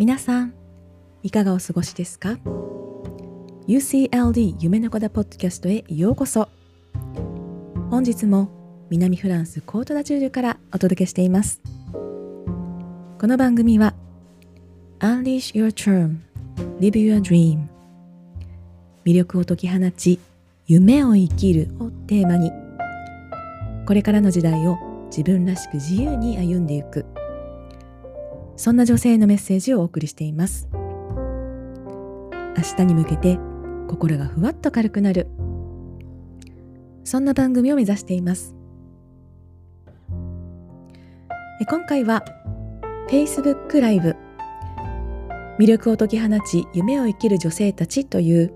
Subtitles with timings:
[0.00, 0.54] 皆さん、
[1.22, 2.38] いかがお過ごしですか
[3.68, 6.48] ?UCLD 夢の子だポッドキャストへようこそ。
[7.90, 8.48] 本日も
[8.88, 11.60] 南フランスコートダジュールからお届けしています。
[11.92, 13.92] この番組は
[15.00, 16.20] Unleash Your Charm
[16.78, 17.66] Live Your Dream
[19.04, 20.18] 魅力を解き放ち
[20.66, 22.50] 夢を生きるをテーマに
[23.86, 27.04] これからの時代を自分らしく自由に歩んでいく
[28.60, 30.68] そんな女性のメッセージをお送りしています。
[32.58, 33.38] 明日に向けて
[33.88, 35.28] 心がふわっと軽くなる。
[37.02, 38.54] そんな番組を目指しています。
[41.70, 42.22] 今回は
[43.08, 44.14] Facebook ライブ
[45.58, 48.52] 魅力を解き放ち夢を生きる女性たちという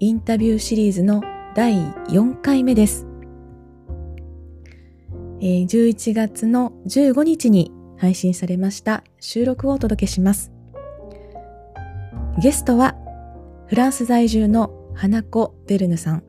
[0.00, 1.20] インタビューシリーズの
[1.54, 1.74] 第
[2.08, 3.06] 4回目です。
[5.40, 10.52] 11月の15日に配信されました収録をお届けします。
[12.40, 12.96] ゲストは
[13.66, 16.22] フランス在住の花子ベルヌさん。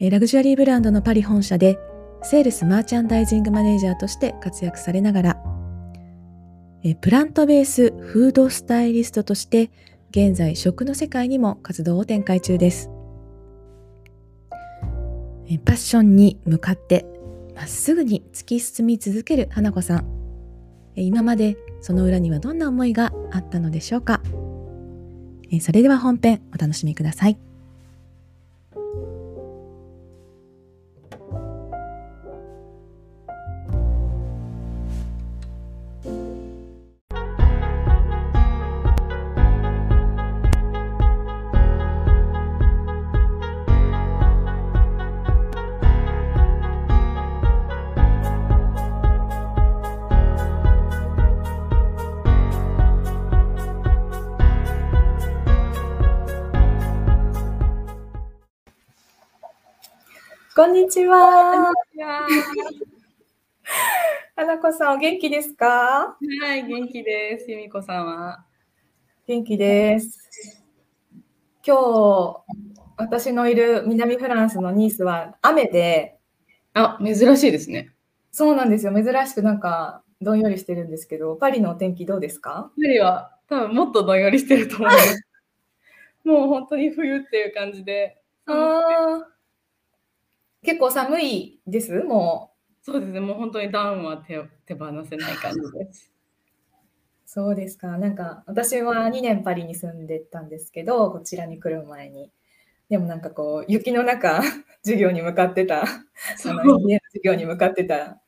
[0.00, 1.78] ラグジュアリーブランドのパリ本社で
[2.22, 5.42] セールスマーチャンダイジングマネージャーとして活躍されながら、
[7.00, 9.70] プラントベースフードスタイリストとして
[10.10, 12.90] 現在食の世界にも活動を展開中です。
[15.64, 17.06] パッションに向かって
[17.58, 20.06] まっすぐに突き進み続ける花子さん。
[20.94, 24.22] 今までその裏にはどんな思いがあったのでしょうか？
[25.60, 27.38] それでは本編お楽しみください。
[60.58, 61.72] こんにちは。
[64.34, 66.16] 花子さん、お元気ですか？
[66.18, 67.48] はい、元気です。
[67.48, 68.44] 由美子さんは。
[69.28, 70.64] 元気です。
[71.64, 72.42] 今日、
[72.96, 76.18] 私のいる南フランスのニースは雨で。
[76.74, 77.94] あ、珍しいですね。
[78.32, 78.92] そうなんですよ。
[78.92, 82.72] 珍しくなんか、どんよりしてるんですけど、パリのお天気どうですか？
[82.74, 85.24] パリは多分もっとどんよりしてると思います。
[86.24, 88.20] もう本当に冬っていう感じで。
[88.46, 89.37] ああ。
[90.68, 91.94] 結構寒いです？
[92.04, 92.84] もう。
[92.84, 96.12] そうですね、もう本当にダウンは手手放せない感じです。
[97.24, 97.96] そうですか。
[97.96, 102.30] なんか私は2年パリに住んでたんですけど、こちらに来る前に。
[102.90, 104.42] でもなんかこう、雪の中、
[104.84, 105.86] 授業に向かってた、あ
[106.44, 108.20] の家の授業に向かってた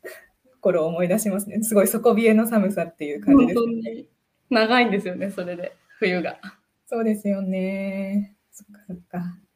[0.63, 1.63] 頃を思い出しますね。
[1.63, 4.07] すごい底冷えの寒さっていう感じです、ね。
[4.49, 6.41] 長いんですよね、それで、冬が。
[6.87, 8.35] そうですよね。
[8.51, 9.50] そっかそっか。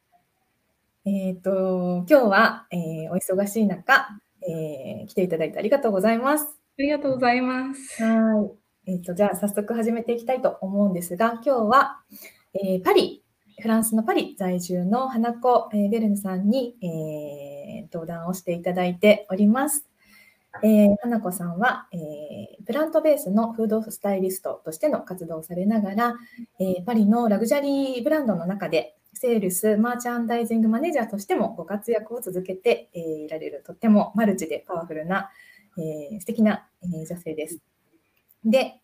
[1.07, 4.09] えっ、ー、と、今日は、えー、お忙しい中、
[4.41, 6.47] えー、来ていただいてありがとうございます。
[6.79, 8.03] ありがとうございます。
[8.03, 8.43] は
[8.87, 8.93] い。
[8.93, 12.01] えっ、と、じゃあ早速始めていきたいと思うんですが、今日は、
[12.55, 13.23] えパリ、
[13.61, 19.87] フランスのパリ在住の花子、えベルヌさんに、え登壇をしていただいております。
[20.63, 26.15] えー、花子さんは、えー、プラントベースのフードスタイリストとしての活動をされながら、
[26.61, 35.31] えー、パリのラグジュアリーブランドの中で、セールス、マーチャンダイジングマネージャーとしてもご活躍を続けていられる、とってもマルチでパワフルな、
[35.79, 37.61] えー、素敵な、女性です。
[38.45, 38.81] で、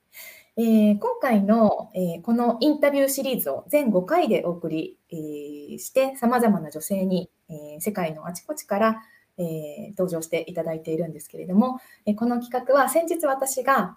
[0.56, 9.02] えー、今回の、えー、このインタビューシリーズを全5回でお送り、えー、して、さまざまな女性に、えー、世界のあちこちから、
[9.38, 13.96] えー、登場していただいているんですけれども、えー、この企画は先日私が、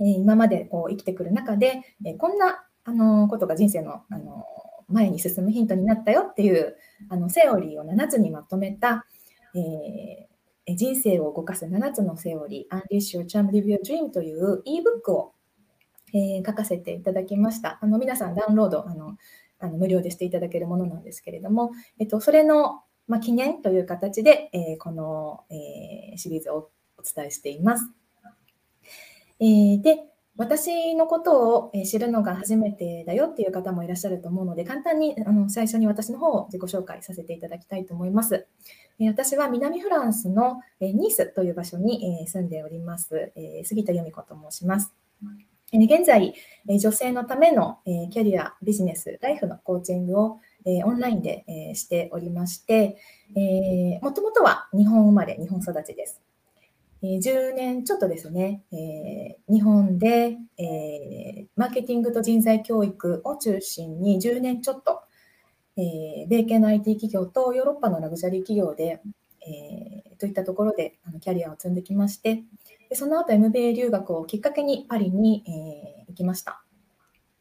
[0.00, 4.44] えー、今までこう生きてくる中で、えー、こんなあのことが人生のあの
[4.90, 6.76] 前に進むヒントになったよっていう
[7.08, 9.06] あのセオリーを7つにまとめた、
[9.54, 15.32] えー、人生を動かす7つのセオリー Unleash Your Charm Live Your Dream という ebook を、
[16.12, 17.78] えー、書かせていただきました。
[17.80, 19.16] あの皆さんダウンロードあの
[19.60, 27.90] あの無料でしていただけるものなんですけれども、えっと、それの、まあ、記念という形で、えー、この、えー、シリーズをお伝えしています。
[29.38, 29.98] えー、で、
[30.40, 38.46] 私のことを知るのが初めてだよっていう方もいらっしゃると思うので、簡単にあの最初に私の方を自己紹介させていただきたいと思います。
[39.00, 43.32] 私は南フランスのニースという場所に住んでおります、
[43.64, 44.94] 杉田由美子と申します。
[45.74, 46.34] 現在、
[46.66, 50.40] 女性のためのキャリア、ビジネス、ライフのコーチングを
[50.84, 52.96] オンラインでしておりまして、
[54.00, 56.22] もともとは日本生まれ、日本育ちです。
[57.02, 65.02] 10年ちょっとですね、えー日本で、えーマーケティングと人材教育を中心に10年ちょっと、
[65.76, 69.00] えー米系の IT 企業とヨーロッパのラグジュアリー企業で、
[69.46, 72.42] えーといったところであのキャリアを積んできまして、
[72.90, 76.62] でその後 MBA 留学をきっかけにパリに、えー行きました。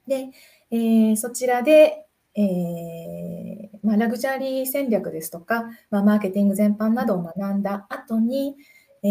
[0.07, 0.29] で、
[0.71, 8.55] えーそちらで、えーまあ、ラグジュアリー戦略ですとか、まあ、マーケティング全般などを学んだ後に、
[9.03, 9.07] え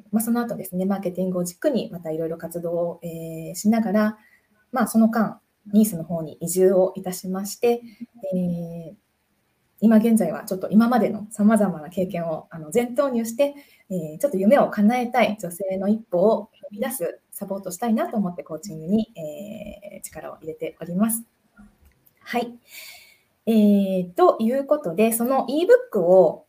[0.00, 4.18] ーまあ、その後ですね、マーケティングを軸にまたいろいろ活動を、えーしながら、
[4.72, 5.40] まあ、その間、
[5.72, 7.82] ニースの方に移住をいたしまして、
[8.34, 8.94] えー
[9.80, 13.54] 今現在はちょっと今までのさまざまな経験をあの全投入して、
[13.90, 21.24] えーちょっと夢を叶えたい女性の一歩を踏み出すサポートしたいなと思ってコーチングに、えー力を入れております。
[22.20, 22.54] はい。
[23.46, 26.43] えーということで、その ebook を、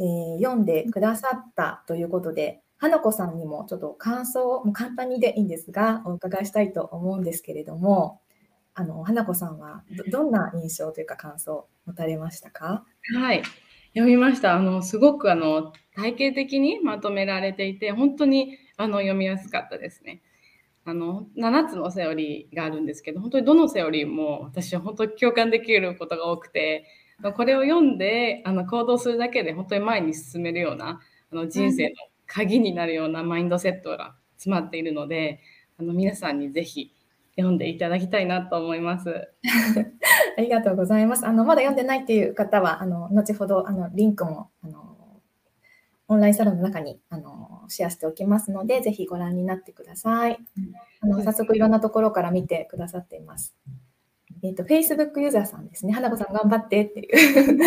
[0.00, 8.20] えー読んでくださったということで、花子さんにもちょっと感想をもう簡単にでいいんですが、お伺いしたいと思うんですけれども、
[8.74, 12.84] あの花子さんはどどんな印象というか感想を持たれましたか？
[13.14, 13.42] はい。
[13.94, 14.54] 読みました。
[14.54, 20.22] あの、すごくあの、体系的にまとめられていて、本当にあの読みやすかったですね。
[20.84, 26.86] あの、7つのセオリーがあるんですけど、本当にどのセオリーも私は本当に共感できることが多くて、
[27.22, 31.00] これを読んであの行動するだけで本当に前に進めるような
[31.32, 31.94] あの人生の
[32.26, 35.40] 鍵になるようなマインドセットが詰まっているので、
[35.78, 36.94] あの皆さんにぜひ
[37.36, 39.28] 読んでいただきたいなと思います。
[40.38, 41.26] ありがとうございます。
[41.26, 44.96] あのまだ読んでないっていう方は、あの後ほどあのリンクもあの
[46.08, 50.38] オンラインサロンの中にあのシェアしておきますので、ぜひご覧になってください。
[51.00, 53.54] あの早速いろんなところから見てくださっています。
[54.42, 55.92] えっ、と、Facebook ユーザーさんですね。
[55.92, 57.58] 花子さん頑張ってっていう。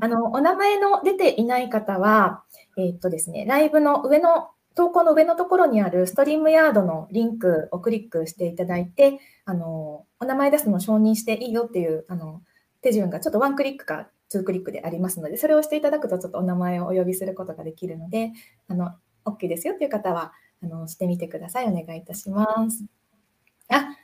[0.00, 2.42] あの、お名前の出ていない方は、
[2.76, 12.42] えっとですね、ライブの上の、投稿の上のところにあるストリームヤードのリンクをクリックしていただいて、あの、お名前出すのを承認していいよっていう、あの、
[12.80, 18.32] 手順がちょっとワンクリックかツークリックでありますので、それをしていただくとちょっとお名前をお呼びすることができるので、
[18.68, 20.32] あの、OK ですよっていう方は、
[20.62, 21.66] あの、してみてください。
[21.66, 22.97] お願いいたします。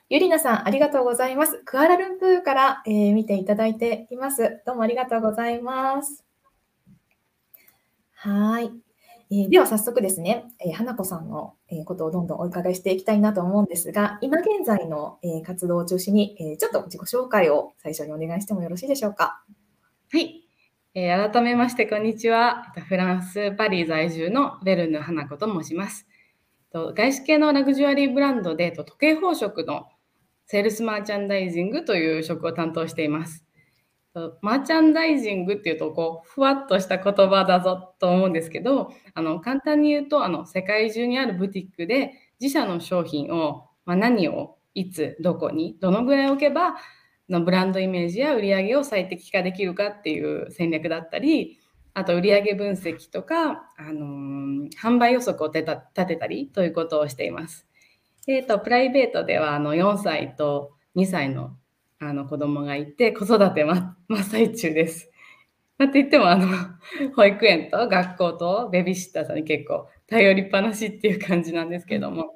[0.07, 1.63] ゆりなさん、ありがとうございます。
[1.65, 4.61] クアラルンプーから、えー見ていただいています。
[4.63, 6.23] どうもありがとうございます。
[8.13, 8.71] はい。
[9.31, 19.43] えーでは早速ですね、えー花子さんの、えーことをどんどんお伺いしていきたいなと思うんですが、今現在の、えー活動を中心に、えーちょっと自己紹介を最初にお願いしてもよろしいでしょうか。
[20.11, 20.47] はい、
[20.93, 22.65] えー改めましてこんにちは。
[22.67, 26.05] えっとフランス・パリ在住のベルヌ花子と申します。
[26.75, 29.87] えっと外資系のラグジュアリーブランドでえっと時計宝飾の
[30.45, 33.45] セールスマーチャンダイジングという職を担当しています。
[34.41, 46.75] マーチャンダイジングっていうとこうふわっとした言葉だぞと思うんですけど、あの簡単に言うとあの世界中にあるブティックで自社の商品を、まあ、何をいつどこにどのぐらい置けば
[47.27, 51.59] のブランドイメージや売り上げを最適化できるかっていう戦略だったり、
[51.93, 54.45] あと売上分析とか、あのー
[54.81, 55.65] 販売予測を立
[56.07, 57.67] てたりということをしています。
[58.27, 61.55] えーとプライベートではあの4歳と2歳の
[61.99, 65.09] あの子供がいて子育て真真っ最中です。
[65.77, 66.47] まあ、って言ってもあの
[67.15, 72.35] 保育園と学校とベビーシッターさんに結構頼りっぱなしっていう感じなんですけども。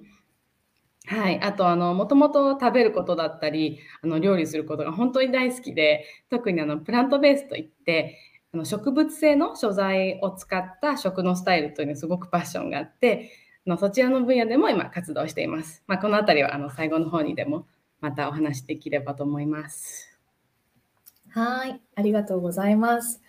[1.05, 8.19] はい、あとあのもともと食べることだったりあの料理することが本当に大好きで特にあのプラントベースといって
[8.53, 15.83] あの植物性の素材を使った食のスタイルというのにすごくパッションがあってあのそちらの分野でも今活動しています。
[15.87, 17.67] まあ、この辺りはあの最後の方にでも
[18.01, 20.19] またお話しできればと思います。
[21.29, 23.21] はい、ありがとうございます。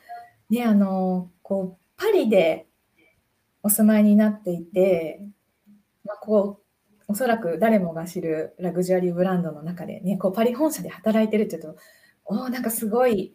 [0.48, 2.66] ね、あの、こう、パリで
[3.62, 5.20] お住まいになっていて、
[6.04, 11.76] まあ、こう、おそらく誰もが知るラグジュアリーブランドの中でね、こう、パリ本社で働いてるっていうと、
[12.24, 13.34] おなんかすごい、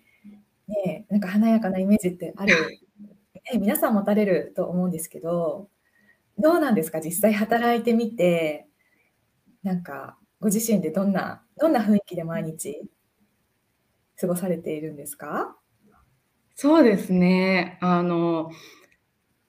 [0.67, 2.79] ね、なんか華やかなイメージってある、
[3.51, 5.69] ね、皆さん持たれると思うんですけど、
[6.37, 8.67] どうなんですか、実際働いてみて、
[9.63, 12.89] なんか、ご自身でどんな、どんな雰囲気で毎日
[14.19, 15.55] 過ごされているんですか？
[16.55, 17.77] そうですね。
[17.81, 18.49] あの、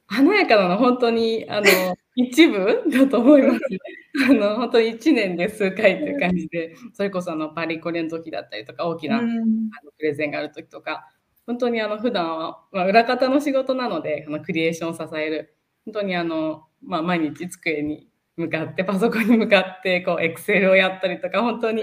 [0.09, 1.67] 華やかなの本当にあの
[2.15, 3.61] 一部だと思います。
[4.29, 9.29] あの本当に1年で数回っていう感じで、それこそあのパリコレの時だったりとか、大きなあの
[9.99, 11.07] プレゼンがある時とか、
[11.47, 21.83] 本当にあの普段は、まあ、裏方の仕事なので、あのクリエーションを支える、本当にあの、まあ、毎日机に向かって、パソコンに向かって、こう、エクセルをやったりとか、本当に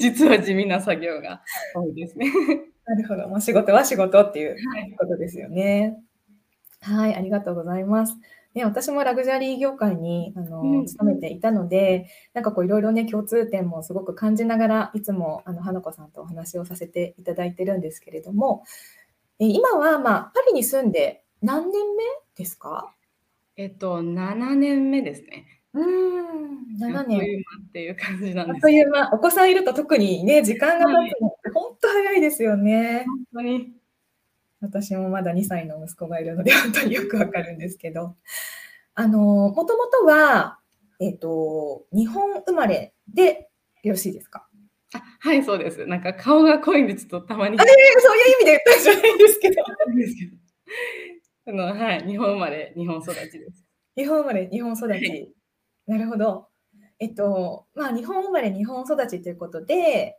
[0.00, 1.42] 実は地味な作業が
[1.74, 2.26] 多いですね。
[2.86, 3.28] なるほど。
[3.28, 4.92] もう仕事は仕事っていうはい。
[4.98, 5.98] ことですよね。
[6.80, 8.16] はい、ありがとうございます。
[8.54, 18.64] ね、私もラグジュアリー業界にあの勤めていたので、なんかこういろいろね、共通点もすごく感じながら、いつもあの花子さんとお話をさせていただいてるんですけれども、
[19.38, 22.04] え今はまあパリに住んで何年目
[22.36, 22.92] ですか？
[23.56, 25.46] えっと、7年目ですね。
[25.74, 27.20] うん、7年。
[27.68, 28.56] っていう感じなんです。
[28.56, 33.04] あっという間、お子さんいると特にね、時間が経つのって本当早いですよね。
[33.06, 33.72] 本当に。
[34.60, 38.16] 私もまだ2歳の息子がいるので、本当によくわかるんですけど、
[38.94, 40.58] あの、もともとは、
[41.00, 43.50] えっ、ー、と、日本生まれで
[43.82, 44.46] よろしいですか？
[44.94, 45.86] あはい、そうです。
[45.86, 47.58] なんか顔が濃いんで、ちょっとたまに。
[47.58, 49.62] あれ、そういう意味で言ったんじゃないんですけど。
[51.44, 53.64] あのはい、日本生まれ、日本育ちです。
[53.96, 55.34] 日本生まれ、日本育ち。
[55.86, 56.48] なるほど。
[57.00, 60.18] えっと、まあ、日本生まれ、日本育ちということで、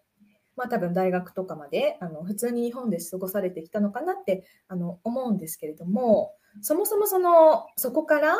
[0.55, 8.37] まあ、多分大学とかまであの普通に日本で過ごされてきたのかなってあの思うんですけれどもそもそもそのそこから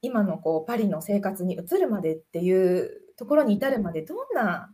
[0.00, 4.72] 今のこうパリの生活に移るまでっていうところに至るまでどんな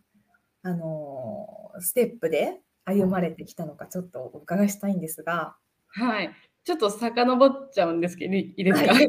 [0.63, 5.57] あのステップで歩まれてきたのかちょっとお伺いしたいんですが。
[5.89, 6.31] はい
[6.65, 9.09] ちょっと遡っちゃうんですけど、いいですか、はい、ぜ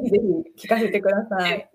[0.58, 1.70] ひ聞かせてください。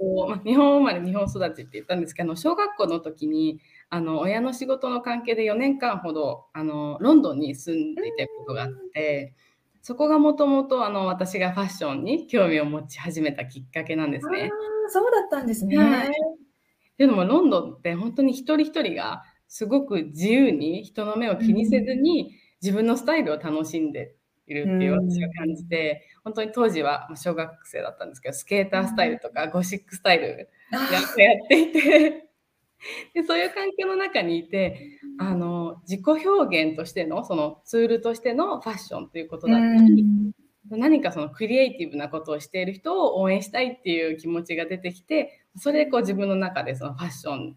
[0.45, 9.35] 日本生まれ、日本育ちって言ったんですけど、小学校の時にあの親の仕事の関係で4年間ほどあのロンドンに住んでいたことがあって、
[9.81, 14.51] そこがもともと私がファッションに興味を持ち始めたきっかけなんですね。
[14.89, 15.79] そうだったんですね。
[15.79, 16.13] はい、
[16.99, 24.15] でもロンドンって本当に一人一人がすごく自由に人の目を気にせずに自分のスタイルを楽しんで
[24.53, 32.31] いるっていう私が感じて、本当に当時は小学生だったんですけどスケータースタイルとかゴシックスタイルやっていて
[33.15, 40.05] でそういう環境の中にいてあの自己表現としてのそのツールとしてのファッションということだったり、
[40.71, 47.57] 何かそのクリエイティブなことをしている人を応援したいっていう気持ちが出てきてそれでこう自分の中でそのファッション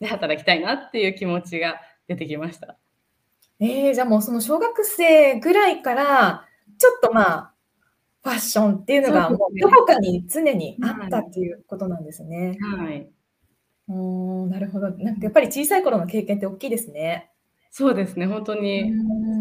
[0.00, 2.78] で働きたいなっていう気持ちが出てきました。
[3.60, 6.46] えー、じゃあもうその小学生ぐらいから
[6.78, 7.52] ちょっとまあ
[8.22, 12.56] ファッションっていうのがもうどこかに常にあったっていうことなんですね。
[12.60, 13.08] はい。
[13.88, 13.94] う
[14.46, 14.90] ん、なるほど。
[14.90, 17.30] なんかやっぱり小さい頃の経験って大きいですね。
[17.70, 18.26] そうですね。
[18.26, 18.92] 本当に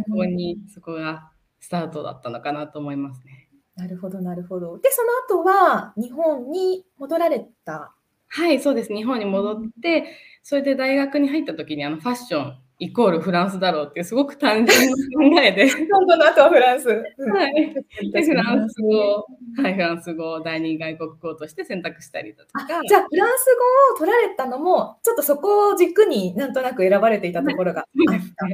[0.08, 3.50] そこにそこがスタートだったのかなと思いますね。
[3.76, 4.80] なるほど、なるほど。
[4.80, 7.94] で、その後は日本に戻られた？
[8.28, 8.94] はい、そうです。
[8.94, 15.68] 日本に戻って、それで大学に入った時にあのファッションイコールフランスだろうっていうすごく単純な考えで。
[15.92, 16.90] 本当の後はフランス。
[16.90, 17.04] は
[17.50, 17.74] い。
[18.12, 19.26] で、フランス語、
[19.64, 22.68] はい、フランス語を第二外国語として選択したりだとか。
[22.68, 23.58] じゃあ、フランス
[23.90, 27.86] 語を取られたのも、ちょっとそこを軸になんとなく選ばれていたところがあっ
[28.18, 28.48] た。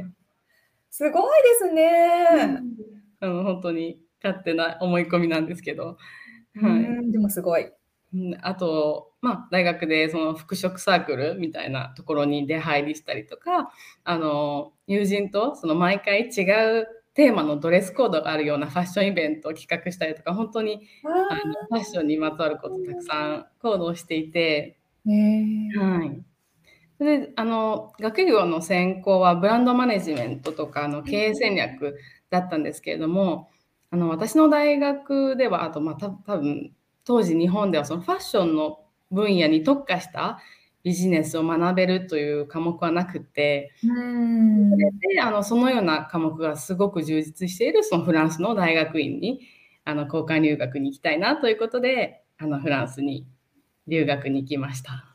[0.90, 2.60] すごいですね。
[3.20, 5.98] あの本当に勝手な思い込みなんですけど。
[6.62, 7.70] はい、でもすごい。
[8.42, 13.72] あと、まあ、大学でその服飾サークルみたいなところに出入りしたりとか
[14.04, 16.42] あの友人とその毎回違
[16.80, 21.08] うテーマのドレスコードがあるようなファッションイベントを企画したりとか本当にあ。
[21.46, 26.04] のファッションにまつわることたくさん行動していて、は
[27.00, 31.96] い、であの学業の専攻はブランドマネジメントとかの経営戦略
[32.30, 33.50] だったんですけれども
[33.90, 36.72] あの私の大学ではあとまあ多分
[37.04, 38.80] 当時日本ではそのファッションの
[39.10, 40.38] 分野に特化した
[40.82, 49.40] ビジネスを学べるという科目はなくてうんそれであのそのような科目がすごく充実しているそのフランスの大学院に
[49.84, 53.26] あの交換留学に行きたいなということであのフランスに
[53.86, 55.14] 留学に行きました。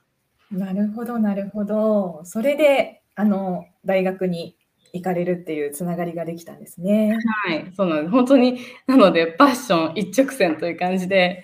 [0.52, 2.22] なるほどなるほど。
[2.24, 4.56] それであの大学に
[4.94, 7.16] 行かれるっていうつながりができたんですね。
[7.48, 8.12] はい、そうなんです。
[8.12, 11.44] 本当になのでパッション一直線という感じで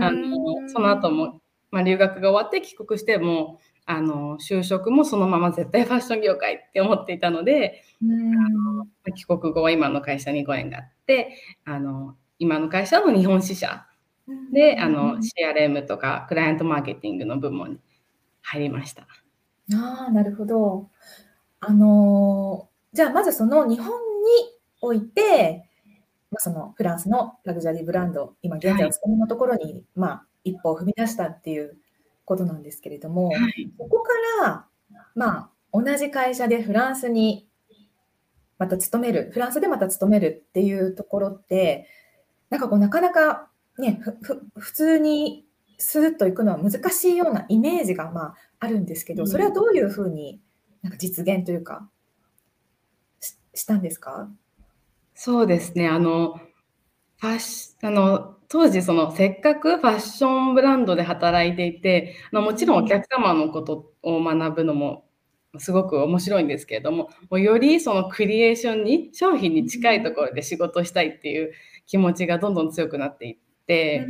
[0.00, 13.86] あのその後も、まあ、留学が終わって帰国してもあの就職もそのまま絶対ファッション業界って思っていたのであの帰国後は今の会社にご縁があってあの今の会社の日本支社
[14.52, 17.78] であの CRM とかクライアントマーケティングの部門に
[18.42, 19.06] 入りました。
[19.74, 20.90] あなるほど。
[21.60, 23.92] あのじゃあまずその日本に
[24.80, 25.68] おいて
[26.32, 31.76] まあ、そのフランスのラグジュアリーブランド、今現在お勤めのところに、まあ、一歩を踏み出したっていう
[32.24, 34.10] ことなんですけれども、はい、ここか
[34.42, 34.66] ら、
[35.14, 37.48] まあ、同じ会社でフランスに
[38.58, 41.86] また勤める、フランスでまた勤めるっていうところって、
[42.48, 44.00] なんかこう、なかなかね、
[44.56, 45.46] 普通に
[45.78, 50.40] スーッと行くのは難しいようなイメージが、まあ、あるんですけど、それはどういうふうに
[50.82, 51.88] なんか実現というか
[53.20, 54.30] し、したんですか？
[55.24, 55.86] そうですね。
[55.86, 56.40] あの、
[57.20, 65.04] ファッシあの当時そのせっかくファッションブランドで働いていてあのもちろんお客様のことを学ぶのも
[65.58, 71.52] すごく面白いんですけれどももうよりそのクリエーションに商品に近いところで仕事したいっていう
[71.86, 73.38] 気持ちがどんどん強くなっていっ
[73.68, 74.04] て、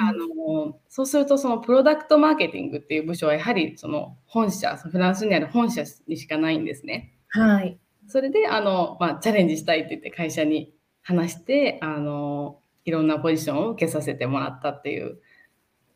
[0.00, 7.12] あのそうするとそのプロダクトマーケティングっていう部署はやはりその本社フランスにある本社にしかないんですね。
[7.28, 10.72] はい、それであの、まあ、チャレンジしたいって言って会社に
[11.02, 15.18] 話してあのいろんなポジションを受けさせてもらったっていう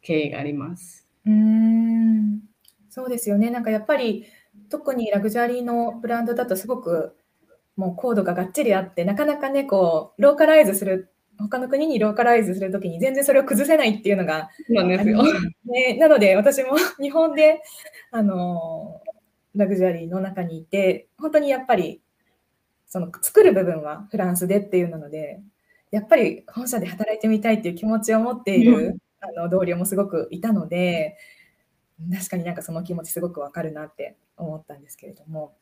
[0.02, 1.06] 経緯があります。
[1.26, 2.40] うん。
[2.88, 3.50] そうですよね。
[3.50, 4.26] なんかやっぱり
[4.68, 7.16] 特にラグジュアリーのブランドだとすごく
[7.76, 15.22] もうコードががっちりあってなかなかねこうローカライズする他の国にローカライズするときに全然それを崩せないっていうのがなんですよ、
[15.64, 17.62] ね、なので私も日本で
[18.10, 19.00] あの
[19.54, 22.00] ラグジュアリーの中にいて本当にやっぱり
[22.86, 25.40] その作る部分はフランスでっていうなので
[25.90, 31.16] やっぱり本社で働いてみたいっていう気持ちを持っている、うん、あの同僚もすごくいたので
[32.12, 35.54] 確かになんかその気持ちすごくわかるなって思ったんですけれども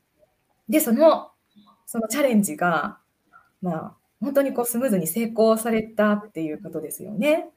[0.69, 1.31] でその
[1.87, 2.99] そのチャレンジが
[3.63, 7.51] まあ本当にこうスムーズに成功されたっていうことですよね。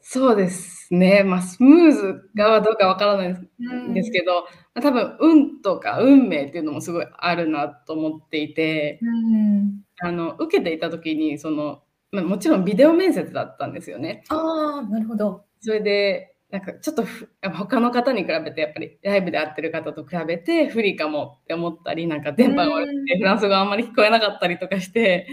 [0.00, 14.24] そうですね、まあ、スムーズかどうかわからないんですけど、うん、多分運とか運命っていうのもすごいあるなと思っていて、うん、あの受けていた時にその、まあ、もちろんビデオ面接だったんですよね。
[14.28, 15.44] あなるほど。
[15.60, 17.04] それでなんかちょっと
[17.50, 25.26] 他の方に比べてやっぱりライブで会ってる方と比べて不利かもって思ったりなんか電波が悪くてフランス語あんまり聞こえなかったりとかして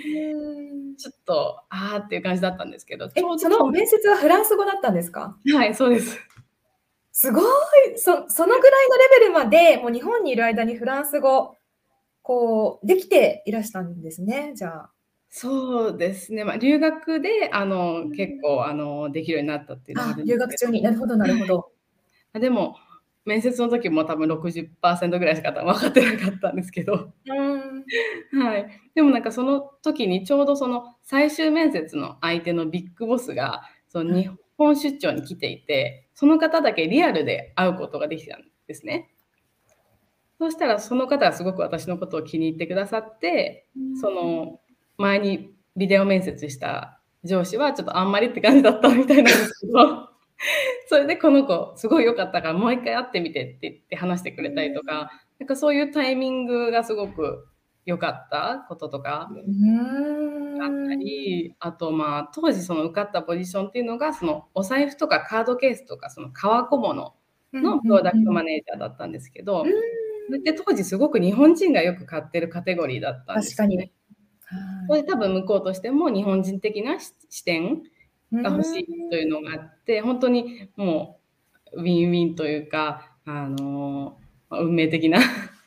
[0.96, 5.38] ちょっとああっていう感じだったんですけどえその面接はフランス語だったんですか？
[5.54, 6.18] はいそうです。
[7.12, 7.46] すごい。
[7.98, 11.56] そそのぐらいのレベルまでもう日本にいる間にフランス語
[12.22, 14.90] こうできていらしたんですねじゃあ。
[15.30, 20.82] そうですね、まあ、留学であの結構あのできるようになったっていうのは留学中に。
[20.82, 21.72] なるほどなるほど。
[22.34, 22.78] でも
[23.26, 27.12] 面接の時も多分60%ぐらいしか分かってなかったんですけど、
[28.34, 39.12] はい、でもなんかその時にちょうどその最終面接の相手のビッグボスがその日本出張に来ていてその方だけリアルで会うことができたんですね。
[40.38, 43.68] そしたらその方はすごく私のことを気に入ってくださって、
[44.02, 44.60] その
[44.98, 50.16] 前にビデオ面接した上司はちょっとあんまりって感じだったみたいなんですけど。
[50.88, 57.48] それでこの子すごい良かったからもう一回会ってみてって言って話してくれたりとかなんかそういうタイミングがすごく
[57.86, 59.30] 良かったこととか。
[60.62, 67.14] あったりあとまあ当時その受かったポジションっていうのがそのお財布とかカードケースとかその革小物
[67.54, 69.66] のプロダクトマネージャーだったんですけど、
[70.44, 73.92] で当時すごく日本人がよく買ってるカテゴリーだったんですね。
[74.88, 77.84] これ多分向こうとしても日本人的な視点
[78.32, 81.20] が欲しいというのがあって本当にも
[81.74, 84.18] うウィンウィンというかあの
[84.52, 85.20] 運命的な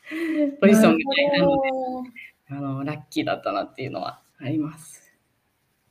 [0.61, 1.69] ポジションみたいなので
[2.49, 5.11] あのラッキーだったなっていうのはあります。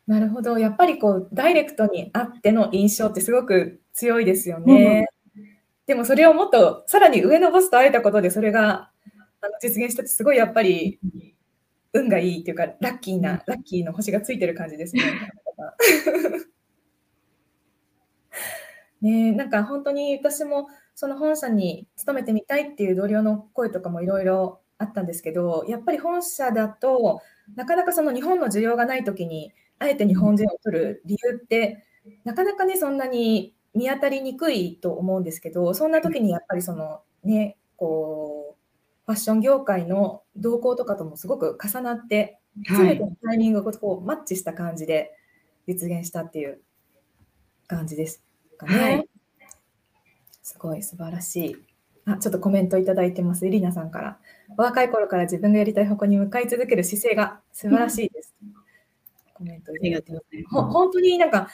[0.06, 5.06] なるほどやっぱりこうダイレクトにあっての印象ってすごく強いですよね。
[5.36, 5.44] うん、
[5.86, 8.90] でもそれをもっとさらに上のボスと会えたことでそれが
[9.40, 10.98] あの実現したってすごいやっぱり
[11.92, 15.02] 運がいいっていうか、ラッキーな、ラッキーの星がついてる感じですね。
[19.00, 27.22] ねなんか本当に私もその本社に勤めてみたいっていう同僚の声とかもいろいろあったんですけど、やっぱり本社だと
[27.54, 31.84] なかなかその日本の需要がない時にあえて日本人を取る理由って
[32.24, 45.12] なかなかねそんなに見当たりにくいと思うんですけど、そんな時にやっぱりそのねこうファッション業界の動向とかともすごく重なって、全てのタイミングがこうマッチした感じで
[45.68, 46.60] 実現したっていう
[47.68, 48.20] 感じです
[48.56, 48.78] かね。
[48.80, 49.08] はい、
[50.48, 51.56] すごい素晴らしい。
[52.06, 53.46] あ、ちょっとコメントいただいてます。
[53.46, 54.18] エリナさんから。
[54.56, 58.34] 若い頃から自分がやりたい方向に向かい続ける姿勢が素晴らしいです。
[59.34, 60.44] コメントいただいてますね。
[60.50, 61.50] ほ本当になんか、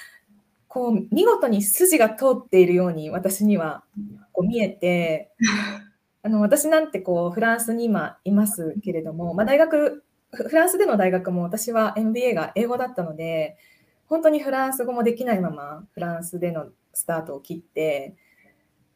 [0.68, 3.82] こう、見事に筋が通っているように私には
[4.30, 5.32] こう見えて、
[6.22, 13.58] あの私なんてこうフランスに今いますけれども、まあ、大学フランスでの大学も私は MBA が英語だったので
[14.06, 18.16] 本当にフランス語もできないままフランスでのスタートを切って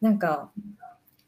[0.00, 0.50] なんか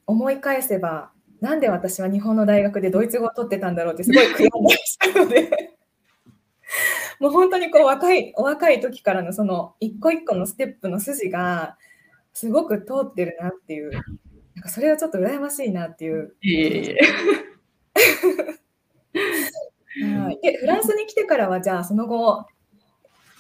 [0.07, 5.77] 思い返せばなんで私は日本の大学でドイツ語を取ってたんだろうってすごい悔やんでしたので
[7.19, 11.77] もう本当にこう若いお若い時からのその一個一個のステップの筋が
[12.33, 14.03] すごく通ってるなっていうなん
[14.63, 16.35] かそれはちょっと羨ましいなっていう。
[20.23, 22.47] はい、でフランスに来てからはじゃあその後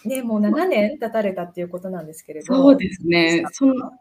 [0.04, 3.44] ね、もう7年経たれたっていうことなんですけれどそうですね。
[3.52, 3.92] その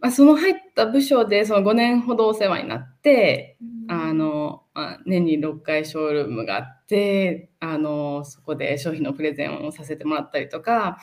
[0.00, 4.62] まあ、その入った部署でその5年ほどお世話になって、うん、あの
[5.04, 10.98] 年に6回ショールームがあってあのそこで商品のプレゼンをさせてもらったりとか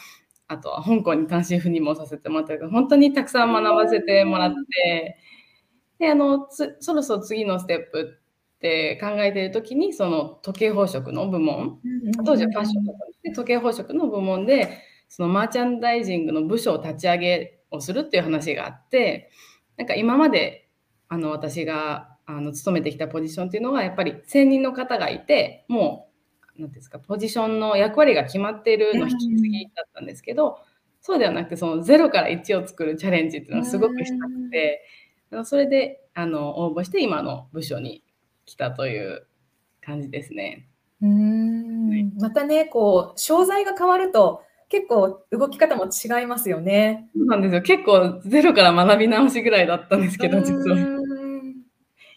[0.47, 5.17] あとは香港に単身赴任もさせてもらったりとか本当にたくさん学ばせてもらって、
[5.99, 8.17] であのそろそろ次のステップ
[8.55, 11.79] って考えている時にその時計宝飾の部門
[12.25, 14.79] 当時はファッションだったんですけど時計宝飾の部門で
[15.09, 19.31] そのマーチャンダイジングの部署を立ち上げをするっていう話があって
[19.77, 20.69] なんか今まで
[21.09, 26.09] あの私があの勤めてきたポジションっていうのはやっぱり専任の方がいても
[26.57, 30.57] う何ですかポジションの役割が決まっているの引き継ぎだったんですけど、
[31.01, 34.81] そうではなくてその0から1を作るチャレンジっていうのはすごくしたくて、
[35.45, 38.03] それであの応募して今の部署に
[38.45, 39.27] 来たという
[39.81, 40.67] 感じですね。
[41.01, 42.17] うん。
[42.19, 47.09] またね、こう、商材が変わると、結構動き方も違いますよね。
[47.15, 47.61] そうなんですよ。
[47.61, 50.75] 結構ゼロから学び直しぐらいだったんですけど、実は。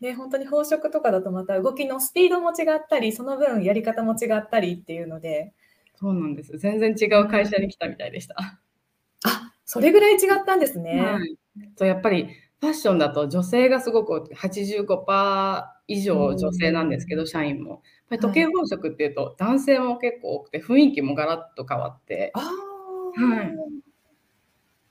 [0.00, 5.52] ね、本当に宝飾とかだとまた動きのスピードも違ったり、その分やり方も違ったりっていうので。
[5.96, 6.56] そうなんです。
[6.58, 8.34] 全然違う会社に来たみたいでした。
[8.38, 11.02] あ、それぐらい違ったんですね。
[11.02, 11.36] はい、
[11.76, 12.28] とやっぱり
[12.60, 17.82] ファッションだと女性がすごく85%以上女性なんですけど、社員も。
[18.10, 22.32] ぱり時計宝飾っていうと、男性も結構多くて、雰囲気もガラッと変わって。
[22.34, 23.56] あはい、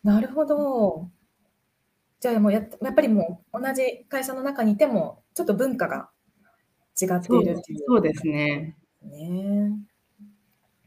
[0.03, 1.09] なるほど。
[2.19, 6.09] じゃあもうややっぱりもう同じ会社の中にいても、ちょっと文化が
[6.99, 8.75] 違っているっていうそうですね。
[9.03, 9.71] ね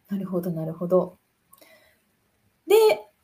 [0.08, 1.18] なるほど、なるほど。
[2.66, 2.74] で、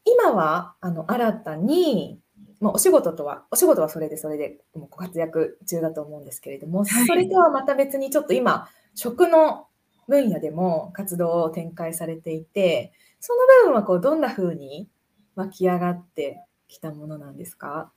[0.05, 2.21] 今はあの新たに
[2.61, 9.68] まあ、お仕事とは、お仕事はそれでそれでご活躍中だと思うんですけれども、はい、それとはまた別にちょっと今、食の
[10.08, 14.88] 分野でも活動を展開されていて、その部分はこうどんなふうに
[15.37, 17.92] 湧き上がってきたものなんですか？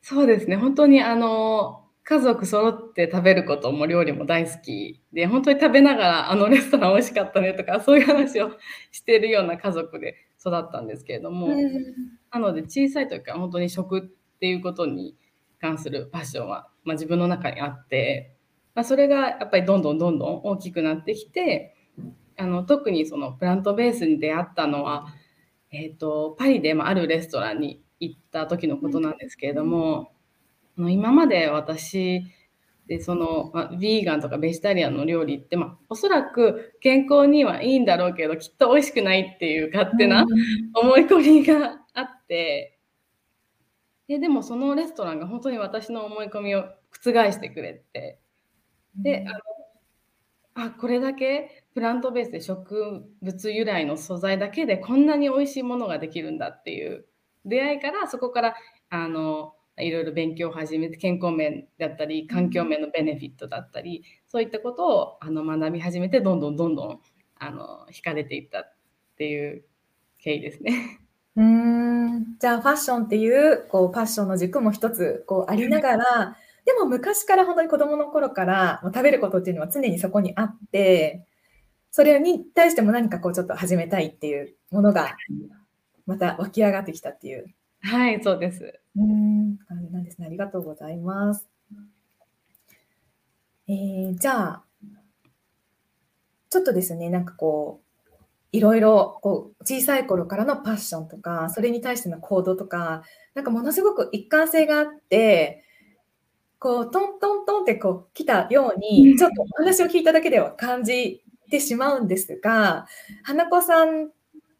[0.00, 8.52] そうですね、本当にあの家族揃って食べることも料理も大好きで、本当に食べながらあのレストラン美味しかったねとか、そういう話を
[8.92, 11.48] しているような家族で育ったんですけれども、
[12.30, 14.02] なので小さい時から本当に食っ
[14.38, 15.16] ていうことに
[15.60, 18.36] 関するパッションは、まあ、自分の中にあって、
[18.78, 21.74] まあ、それがやっぱりどんどんどんどん大きくなってきて
[22.36, 25.06] あの特にそのプラントベースに出会ったのは、
[25.72, 30.12] えーと、パリでもあるレストランに行った時のことなんですけれども、
[30.76, 32.22] うん、今まで私
[32.86, 40.24] でその、まあ、ヴィーガンとかベジタリアンの料理って、まあ、おそらく健康にはいいんだろうけどきっと美味しくないっていう勝手な
[40.80, 42.78] 思い込みがあって
[44.06, 46.62] ででもそのレストランが本当に私の思い込みを
[46.92, 48.20] 覆してくれて
[48.98, 49.38] であの
[50.66, 57.06] あこれだけプラントベースで植物由来の素材だけでこんなに美味しいものができるんだっていう
[57.44, 58.54] 出会いからそこから
[58.90, 67.00] あのいろいろ勉強を始めて健康面だったり環境面のベネフィットだったりそういったことをあの学び始めてどんどんどんどん
[67.38, 68.74] あの惹かれていったっ
[69.16, 69.64] ていう
[70.18, 71.00] 経緯ですね。
[71.36, 72.36] うん。
[72.40, 76.36] じゃあファッションっていうこうファッションの軸も一つこうありながら
[76.68, 81.24] でも昔から本当に子供の頃から食べることっていうのは常にそこにあって
[81.90, 85.16] それに対しても何かこうちょっと始めたいっていうものが
[86.04, 87.46] また湧き上がってきたっていう
[87.80, 88.80] はい、そうです。
[88.96, 89.56] うん、
[89.92, 90.26] なんですね。
[90.26, 91.48] ありがとうございます。
[93.68, 94.64] えー、じゃあ、
[96.50, 98.18] ちょっとですね、なんかこう、
[98.50, 103.04] いろいろこう小さい頃からのパッションとか、それに対しての行動とか、
[103.34, 105.64] なんかものすごく一貫性があって、
[106.58, 112.86] こう、トントントンってこう来たように、ちょっとお話を聞いただけでは感じてしまうんですが、
[113.22, 114.10] 花子さん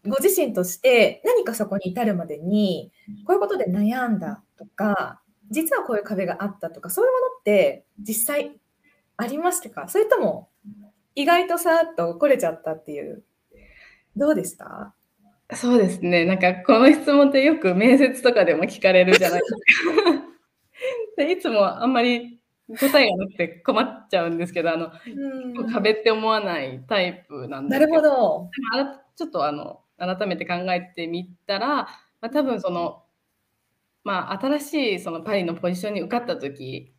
[0.06, 2.92] ご自身として何かそこに至るまでに
[3.26, 8.52] こういうことで悩んだとか実はこういう壁があったとかそういうものって実際
[9.16, 9.88] ありましたか？
[9.88, 10.48] それとも
[11.14, 13.24] 意外とさっと来れちゃったっていう
[14.16, 14.94] どうでした？
[15.54, 16.24] そうですね。
[16.24, 19.52] なんかこの質問ってよく面接とかでも聞かれるじゃないです
[20.20, 20.27] か。
[21.18, 22.40] でいつもあんまり
[22.78, 24.92] 答えがなくて困っちゃうんですけどあの、
[25.56, 27.92] うん、壁って思わないタイプなんですけど。
[27.92, 28.50] なるほど。
[29.16, 31.88] ちょっとあの改めて考えてみたら、ま
[32.22, 33.02] あ、多分その、
[34.04, 36.94] まあ、新しいそのパリのポジションに受かった時、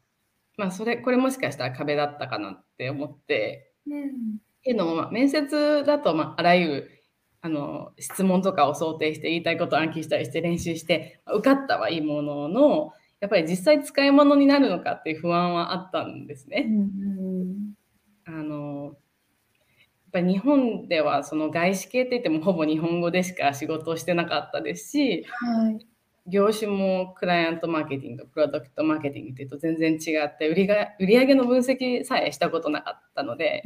[0.58, 6.92] まあ、それこれもしかしたら壁だったかなって思って、うん、けども、まあ、面接だと、まあ、あらゆる
[7.42, 16.66] あの質問とかを想定して言いたいことを暗記したりして練習して受かったはいいもののやっぱり実際使い物になるのかっていう不安はあったんですね。
[16.68, 17.74] うん、
[18.26, 18.96] あの
[20.12, 25.86] ぱり日本ではその外資系って言ってもほぼ日本語でしか仕事をしてなかったですし、はい。
[26.28, 33.64] 業種もクライアントマーケティングとプロダクトマーケティングっていうと全然違って売りが売上の分析さえしたことなかったので、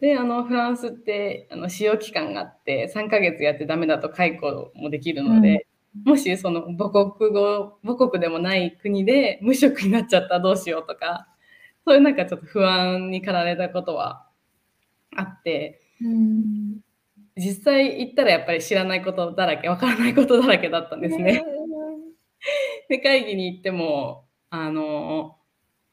[0.00, 5.62] であのフランスってあの使用期間があって3ヶ月やってダメだと解雇もできるので、うん、
[6.04, 11.26] もしその母国語母国でもない国で無職になっちゃったらどうしようとか
[11.84, 14.26] そういうなんかちょっと不安に駆られたことは
[15.16, 16.80] あって、うん、
[17.36, 21.42] 実際行ったらやっぱり知らないことだらけわからないことだらけだったんですね。
[22.88, 25.36] で会議に行ってもあの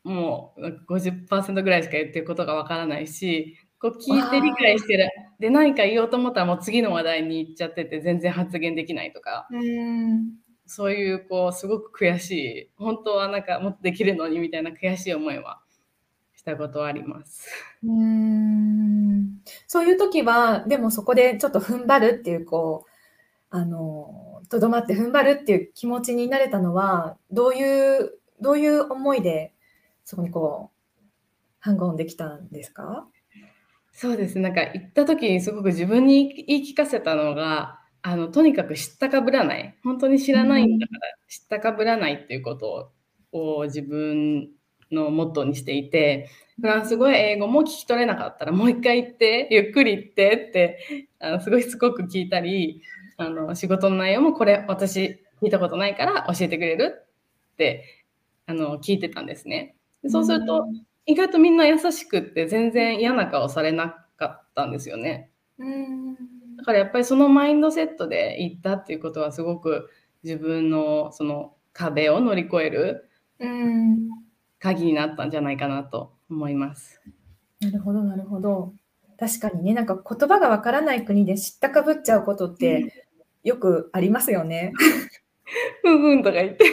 [0.04, 5.10] もう50%ぐらいしか言ってることがわからないしこう聞いて理解してる。
[5.40, 9.48] で何か言おうと思ったらもう次の話題に行っちゃってて全然発言できないとか。
[10.66, 12.70] そういうこうすごく悔しい。
[12.76, 15.62] 本当はなんかもっとできるのにみたいな悔しい思いは
[16.36, 17.50] したことはあります。
[17.84, 19.40] うん。
[19.68, 22.90] そういう時はでもそこでちょっと踏ん張るっていうこう
[23.50, 29.54] あのとどまって踏ん張るっていう気持ちになれたのはどういうどういう思いで
[30.04, 31.04] そこにこう
[31.60, 33.08] ハングオンできたんですか？
[34.00, 34.38] そうです。
[34.38, 39.76] なんか行った時にすごく自分に言い聞かせたのが、あの、とにかく知ったかぶらない。
[39.84, 42.92] 本当に知らないんだから、知ったかぶらないっていうこと
[43.32, 44.50] を自分
[44.92, 46.30] のモットーにしていて、
[46.62, 52.84] フランス語や英語も聞き取れなかったら、もう一回言って、ゆっくり言ってって、あのすごいしつこく聞いたり、
[53.18, 57.02] あの仕事の内容もこれ私聞いたことないから教えてくれる
[57.54, 58.06] って
[58.46, 59.76] あの聞いてたんですね。
[60.08, 60.68] そうすると、
[61.08, 65.32] 意外とみんな優しくって全然嫌な顔されなかったんですよね。
[65.58, 66.16] うん
[66.58, 69.90] だからやっぱりそのマインドセットで行ったっていうことはすごく
[70.24, 73.10] 自分のその壁を乗り越える
[74.60, 77.02] 鍵になったんじゃないかなと思います。
[77.62, 78.74] なるほどなるほど。
[79.20, 83.08] 確かにねなんか言葉がわからない国で知ったかぶっちゃうことって
[83.44, 84.74] よくありますよね。
[85.84, 86.66] ふんふんとか言って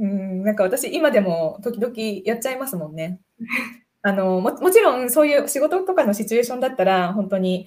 [0.00, 3.20] うん、なんか私今でも時々やっちゃいますもんね。
[4.02, 7.66] あのももちろんそういう仕事とかのシチュエーションだったら本当に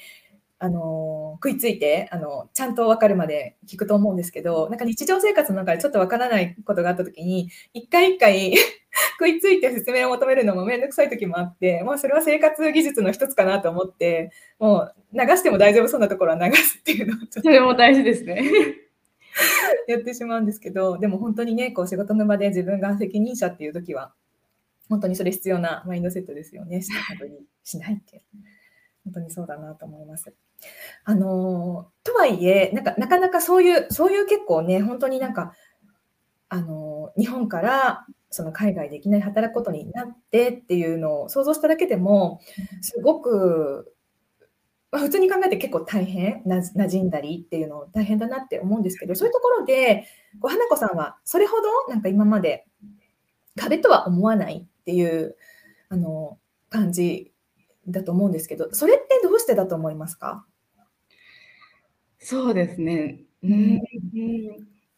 [0.58, 8.56] あの食いついてあのちゃんと分かるまで聞くと思うんですけどなんか日常生活の中でちょっと分からないことがあった時に一回一回
[9.20, 18.42] 食いついて説明を求めるのも面倒くさい時もあってもうそれは生活技術の一つかなと思ってもう流しても大丈夫そうなところは流すっていうのそれも大事ですね。
[19.88, 24.14] やってしまうんですけど、でも本当にね、こう仕事の場で自分が責任者っていう時は、
[24.90, 26.82] 本当にそれ必要なマインドセットですよね。
[26.82, 28.22] したことにしないっていう。
[29.06, 30.34] 本当にそうだなと思います。
[31.04, 35.54] あのとはいえなんか、なかなかそういう、そういう結構ね、本当になんか、
[36.50, 42.40] あの日本からその海外でいきなり働くことになってっていうのを想像しただけでも、
[42.82, 43.93] すごく
[44.94, 50.06] まあ、普通に考えて結構大変な馴染んだりっていうの大変だなって思うんですけどそういうところで
[50.40, 52.68] こう花子さんはそれほどなんか今まで
[53.60, 55.36] 壁とは思わないっていう
[55.90, 56.38] あの
[56.70, 57.34] 感じ
[57.88, 60.46] だと思うんですけどそれってどうしてだと思いますか？
[62.20, 63.24] そうですね。
[63.44, 63.82] うん、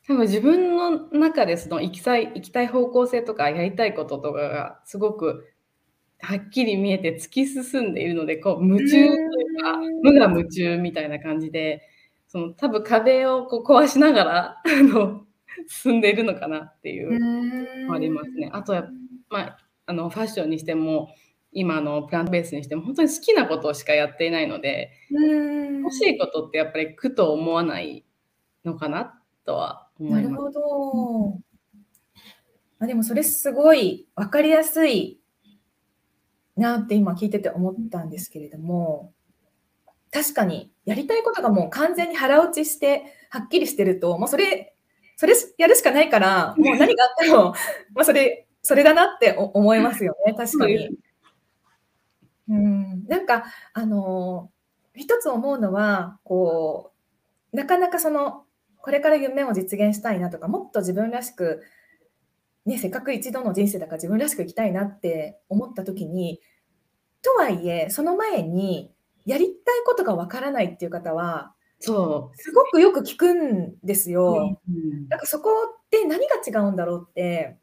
[0.07, 5.51] 多分自分の中でその行きたい行きたい方向性とかやりたいこととかがすごく
[6.19, 11.87] はっきり見えて突き進んでいるので、こう夢中というか、無我夢中みたいな感じで、
[12.27, 15.25] その多分壁をこう壊しながら あの
[15.67, 18.49] 進んでいるのかなっていうのありますね。
[18.51, 18.89] あとは、
[19.29, 21.15] まあ、あのファッションにしても
[21.53, 24.91] 今のプラントベースにしても本当に好きなことしかやっていないので
[25.81, 28.03] 欲しいことってやっぱり苦と思わない
[28.65, 30.29] のかなとは思います。
[30.29, 31.39] なるほど。
[32.79, 35.21] あでもそれすごい分かりやすい
[36.55, 39.13] なって今聞いてて思ったんですけれども、
[40.11, 44.75] 確かにやりたいことがもう完全に腹落ちしてはっきりしてると、もうそれ、
[45.17, 47.53] それやるしかないから、もう何があっても、
[47.93, 50.97] まあそれ、それだなって思いますよね、確かに。
[52.47, 54.51] うん、なんか、あの、
[54.93, 56.93] 一つ思うのは、こ
[57.51, 58.45] う、なかなかその、
[58.77, 61.63] これから夢を実現したいなとか、もっと自分らしく
[62.65, 66.41] ね、せっかく一度の人生だから自分らしく生きたいなって思った時に
[67.21, 68.91] とはいえその前に
[69.25, 72.37] やりたいことがわからないっていう方はそう。
[72.37, 74.59] すごくよく聞くんですよ。
[74.67, 77.57] うん、だからそこって何が違うんだろうって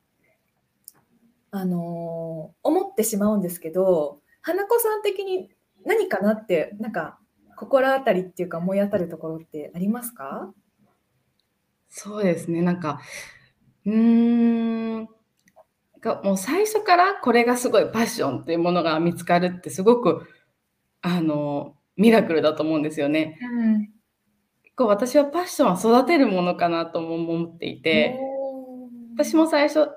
[1.51, 5.51] あのー、思ってしまうんですけど花子さん的に
[5.85, 7.19] 何かなってなんか
[7.57, 10.53] 心当たりっていうか思い当たるところってありますか？
[11.89, 12.63] そうですね。
[12.63, 13.01] なんか
[13.87, 15.09] うーん。
[16.01, 20.27] が、もう最初からこれがすごいパッションっていうものが見つかるってすごく
[21.01, 23.39] あのミラクルだと思うんですよね。
[23.41, 23.79] うん。
[24.63, 28.19] 結構私はパッションは育てるものかなとも思っていて、
[29.15, 29.89] 私も最初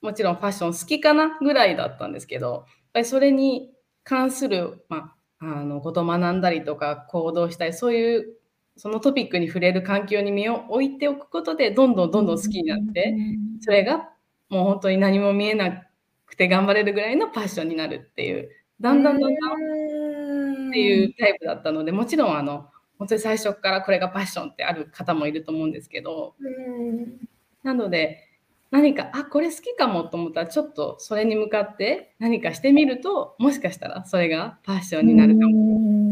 [0.00, 3.70] もちろんファッション好きかなぐらいだったんですけど、やっぱりそれに
[4.02, 8.39] 関する、まあ、あのことを学んだりとか行動したり、そういう
[8.80, 13.14] そのトピックに触れる環境に身を置いておくことで、どんどんどんどん好きになって、
[13.60, 14.08] それが
[14.48, 15.84] もう本当に何も見えな
[16.24, 18.48] くて頑張れるぐらいのパッションになるっていう、
[18.80, 27.18] だんだんだんだんっていうタイプだったので、もちろんあの本当に最初からこれがパッションってある方もいると思うんですけど、うん。
[27.62, 28.30] なので
[28.70, 36.09] 何かあこれ好きかもと思ったらちょっとそれに向かって何かしてみるともしかしたらそれがパッションになるかもも。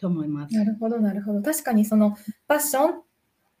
[0.00, 0.54] と思います。
[0.54, 1.42] なるほど、なるほど。
[1.42, 3.02] 確かにそのファッション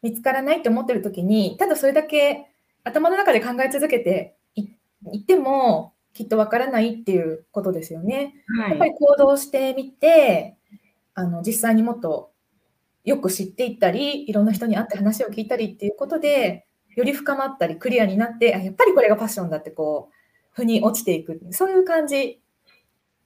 [0.02, 2.46] 見つからないって思ってる時に、ただそれだけ
[2.84, 4.68] 頭の中で考え続けてい
[5.12, 8.34] いっても、きっとわからないっていうことですよね。
[8.58, 10.56] はやっぱり行動してみて、
[11.14, 12.32] あの実際にもっと
[13.04, 20.14] よく知っていったり、いろんな人に会って話を聞いたりっていうことで、より深まったり、クリアになって、あやっぱりこれがパッションだってこう、
[20.52, 22.40] 腑に落ちていく、そういう感じ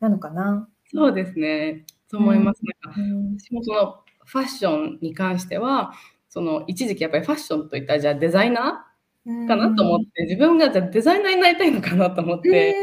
[0.01, 0.69] なのかな。
[0.93, 1.87] そうですね。
[2.11, 2.61] そう思います。
[2.85, 5.93] なんかうん私もそのファッションに関しては、
[6.29, 12.75] その一時期やっぱりファッションといったらじゃあデザイナーかなと思って、自分がじゃあデザイナーになりたいのかなと思って、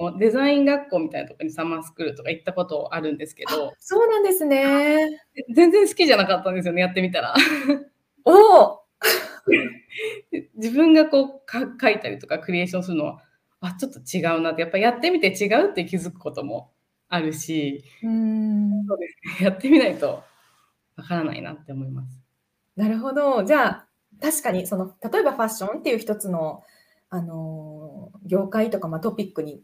[0.00, 5.20] あのデザイン学校みたいなところにサマースクールとか行ったことあるんですけど、そうなんですね。
[5.54, 7.32] 全然好きじゃなかったんですよね、やってみたら。
[8.24, 8.80] おお、
[10.56, 13.22] 自分がこうか書いたりとかクリエーションするのは、
[13.60, 16.72] あ、ちょっと違うなって、やっぱやってみて違うって気づくことも
[17.08, 18.86] あるし、うん、
[19.40, 20.22] やってみないと
[20.96, 22.20] わからないなって思います。
[22.76, 23.44] なるほど。
[23.44, 23.88] じゃあ、
[24.20, 26.62] 確かにその例えばファッションっていう一つの、
[27.10, 29.62] あのー業界とか、まあ、トピックに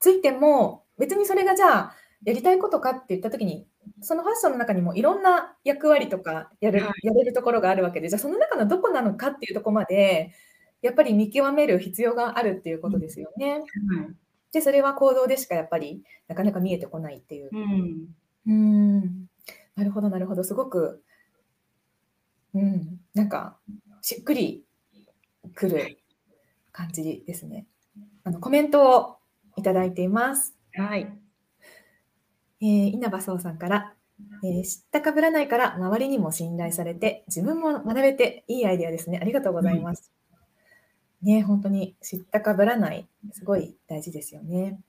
[0.00, 1.94] ついても別にそれがじゃあ
[2.24, 3.66] やりたいことかって言った時に
[4.00, 10.32] そのファッションの中にもいろんな役割とかやる、はいやれるところがあるわけでじゃあその中のどこなのかっていうところまで
[10.82, 13.52] やっぱり見極める必要があるっていうことですよね。
[13.52, 13.62] はい。
[14.52, 18.08] でそれは行動でしかやっぱりなかなか見えてこないっていううん。
[18.46, 19.26] うん、
[19.76, 21.02] なるほど、なるほど、すごく、
[22.54, 23.58] うん、なんか、
[24.02, 24.64] しっくり
[25.54, 25.98] くる
[26.72, 27.66] 感じですね。
[28.24, 29.16] あの、コメントを
[29.56, 30.56] いただいています。
[30.74, 31.18] はい。
[32.62, 33.94] えー稲葉壮さんから、
[34.44, 39.18] えー知ったかぶらないから周りにも信頼されて、自分も学べていいアイデアですね。
[39.20, 40.12] ありがとうございます。
[41.22, 44.80] ね、本当に知ったかぶらない、すごい大事ですよね。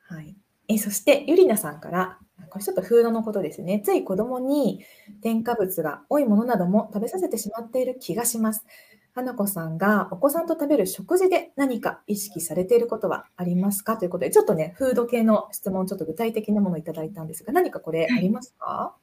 [0.00, 0.36] はい。
[0.68, 2.18] えそして、ゆりなさんから、
[2.50, 3.80] これちょっとフードのことですね。
[3.80, 4.84] つい子供に
[5.22, 8.64] 添加物が多いものなども食べさせてしまっている気がします。
[9.14, 13.96] 花子さんがお子さんと食べる食事で何か意識されていることはありますか？
[13.96, 18.94] ということで、ちょっとね、フード系の質問、ちょっと具体的なものをいただいたんですが、何かこれありますか、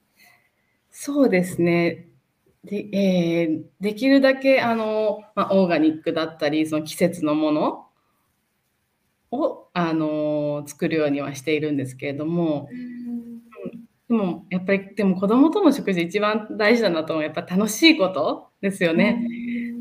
[0.91, 2.07] そうですね。
[2.63, 7.87] で,、えーできるだけあの、まあ、オーガニックだったり、その季節のもの
[9.31, 12.69] をあの作るようにはしているんですけれども、
[14.07, 17.23] でもやっぱりでも子供との食事一番大事だなと思う。
[17.23, 19.27] やっぱ楽しいことですよね。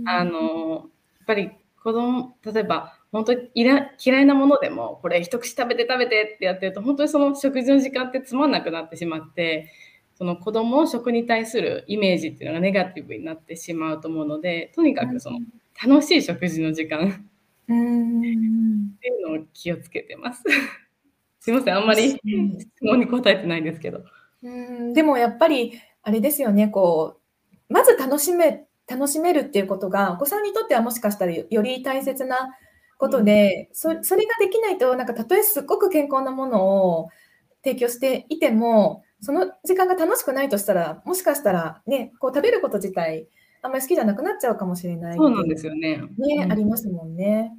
[0.06, 1.50] あのやっぱり
[1.82, 9.70] 子供例えば本当にいら嫌いなものでもこれ一口食べて食べてってやってると本当にその食事の時間ってつまんなくなってしまって
[10.14, 15.40] その子供の食に対するイメージっていうのがネガティブになってしまうと思うのでとにかくその
[15.86, 17.18] 楽しい食事の時間って
[17.68, 20.42] うんいうのを気をつけてます。
[21.40, 24.04] すいませんあんまりうん質問に答えてないんですけど。
[24.42, 27.20] うんでもやっぱりあれですよねこ
[27.70, 32.36] うまず楽しめ楽しめるっていうことがお子さんにとってはもしかしたらよより大切な
[32.98, 36.64] ことで、そそれができないとなんかたとえすっごく健康なもの
[36.98, 37.08] を
[37.64, 43.28] 提供していてもその時間が楽しくないとしたらもしかしたらねこう食べること自体
[43.62, 46.02] あんまり好きじゃなくなっちゃうかもしれないそうなんですよね。
[46.18, 47.52] ね、うんありますもんね。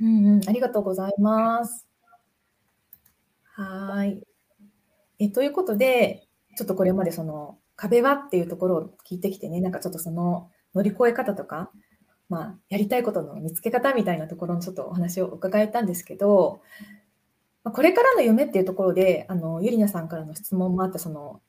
[0.00, 1.88] うんうん、ありがとうございます。
[3.42, 4.22] はーい。
[5.18, 11.72] え、ということで、ちょっとこれまでその壁はっていうところを聞いてきてね、なんかちょっとその乗り越え方とか、
[12.28, 16.97] まあ、やりたいことの見つけ方みたいなところのちょっとお話を伺えたんですけど、まあ
[17.72, 21.40] これからの夢っていうところで、あの、ゆりなさんからの質問もあった、その、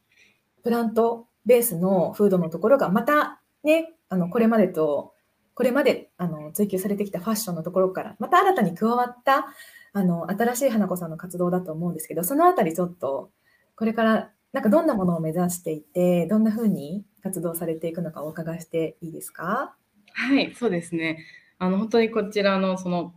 [0.64, 5.14] プラントベースのフードのところが、またね、あの、これまでと、
[5.54, 9.48] これまであの追求されてきたファッションのところから、また新たに加わった、
[9.92, 13.30] あの、新しい花子さんの活動だと思うんですけど、そのあたりちょっと、
[13.76, 19.76] これから、なんかどんなものを目指していて、どんなふうに活動されていくのかお伺いしていいですか？
[20.14, 21.24] はい、そうですね。
[21.60, 23.14] あの本当にこちらのその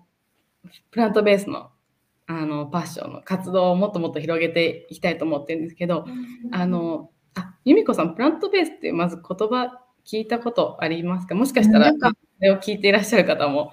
[0.90, 1.70] プラントベースの
[2.26, 6.06] あのパッションの活動をもっともっと広げていきたいと思ってるんですけど、
[6.52, 11.34] あのあ由美子さんプラントベースってまず言葉聞いたことありますか？
[11.34, 11.96] もしかしたらそ
[12.40, 13.72] れを聞いていらっしゃる方も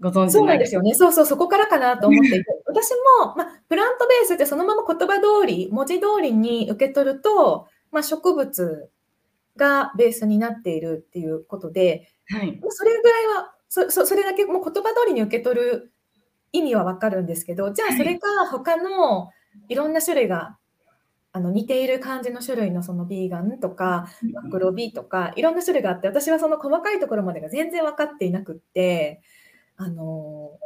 [0.00, 0.94] ご存知そうなんですよね。
[0.94, 2.90] そうそう、そこからかなと思っていて、 私
[3.20, 8.90] も、まあ、プラントベースってそのまま言葉通り、文字通りに受け取ると、まあ、植物
[9.56, 15.92] がベースになっているっていうことで、はい、それぐらいはそそ、それだけもう言葉通りに受け取る
[16.56, 19.30] 意味はわかるんですけど、じゃあそれが他の
[19.68, 20.56] いろんな種類が
[21.36, 29.20] あの似ている感じの種類のそのビーガンとかマクロビとかいろんな種類があって私はその細かいところまでが全然分かっていなくって
[29.76, 30.02] あの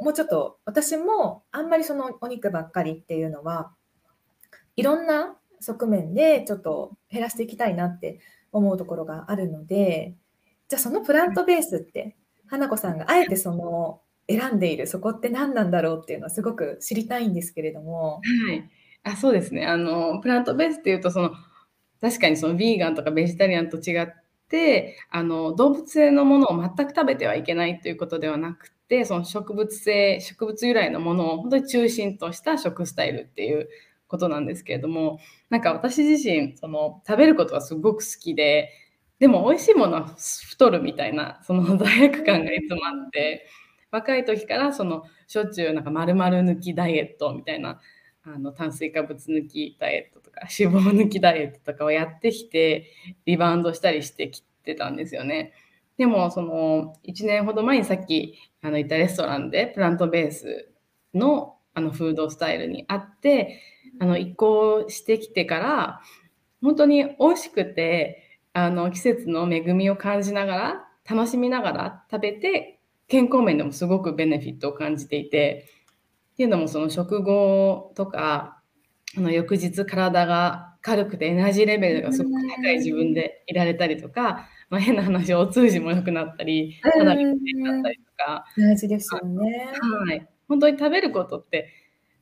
[0.00, 3.72] もうちょっと私もあんまりそのお肉ばっかりっていうのは
[4.76, 8.20] いろんな側面でちょっと減らしていきたいなって
[8.52, 10.14] 思うところがあるので
[10.68, 12.16] じゃあそのプラントベースって
[12.46, 14.00] 花子さんがあえてその
[14.30, 18.20] 選んでいるそこって何なんだろうっていうのはすごく知りたいんですけれども。
[18.48, 18.70] はい
[19.02, 21.30] あそうですねあのプラントベースっていうとその
[22.00, 24.06] 確かにそのヴィーガンとかベジタリアンと違っ
[24.48, 33.68] てあの動物性のものを全く食べてはいけないということではなくてその植物性植物由来のものを本当に中心とした食スタイルっていう
[34.08, 35.20] ことなんですけれども
[35.50, 38.70] なんか私自身その食べることがすごく好きで
[39.18, 43.46] でも美味しいものは太るみたいなその罪悪感がいつもあって
[43.90, 47.80] 若い時からそのしょっちゅうなんか丸々抜きダイエットみたいな
[48.22, 52.90] あの炭水化物抜きダイエットとか 脂肪抜きダイエットとかをやってきて
[53.26, 55.52] リバウンドしたりしてきてたんですよね。
[55.96, 60.70] でもその1年ほど前にさっきあの行ったレストランでプラントベース
[61.14, 63.60] のあのフードスタイルにあって
[64.00, 66.00] あの移行してきてから
[66.62, 72.79] 本当に美味しくてあの季節の恵みを感じながら楽しみながら食べて
[73.10, 75.66] 健康面でもすごくベネフィットを感じていて
[76.32, 78.62] っていうのもその食後とか
[79.16, 88.44] あの翌日体が軽くてエナジーレベルがすごく高い自分でいられたりとか、まあ、変な話お通じも良くなったり肌が良くなったりとか。
[88.56, 89.72] 大事ですよね、
[90.06, 91.68] はい、本当に食べることって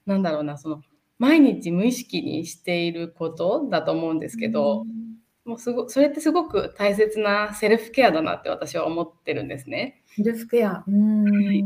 [0.07, 0.83] なんだろうなその
[1.19, 4.87] 毎日無意識にしていることだと思うんですけど、
[5.49, 10.03] もうすごそれってすごく大切なセルフケアだなって私は思ってるんですね。
[10.15, 10.85] セルフケア。
[10.87, 11.65] うん、はい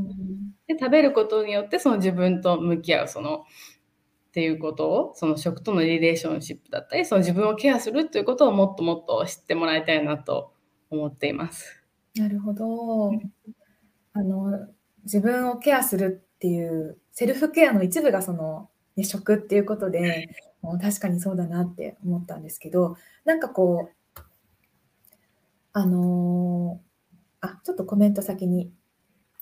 [0.68, 10.52] で食べることによってその自分と向き合うそのっていうことをその食とのリレーションシップだったりその自分をケアするということをもっともっと知ってもらいたいなと
[10.88, 11.82] 思っています。
[12.14, 13.10] なるほど。
[14.12, 14.68] あの
[15.02, 20.28] 自分をケアするっていうセルフケアの一部がその、ね、食っていうことで
[20.78, 24.20] 確かにそうだなって思ったんですけどなんかこう
[25.72, 28.72] あのー、あちょっとコメント先に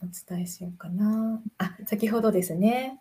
[0.03, 1.43] お伝えしようかな。
[1.59, 3.01] あ、先ほどですね、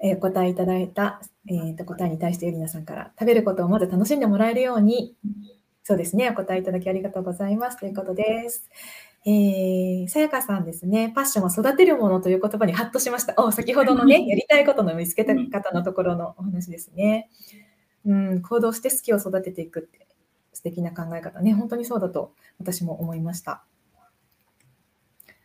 [0.00, 5.16] えー、お答えいただいた、えーと、答えに対してゆりなさんから、食べることをまず楽しんでもらえるように、
[5.84, 8.68] そうですね、お答えいただきありがとうございますということです。
[9.24, 13.34] えー、さやかさんですね、パッションは育てるものという言葉にハッとしました。
[13.36, 17.30] お先ほどのね、 やりたいことの見つけた方のところのお話ですね。
[18.04, 20.08] うん、行動して好きを育てていくって
[20.52, 23.64] 素敵な考え方ね、本当にそうだと私も思いました。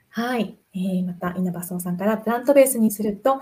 [0.10, 0.58] はい。
[0.74, 3.40] えー、また、稲葉荘さんから、プラントベースにすると、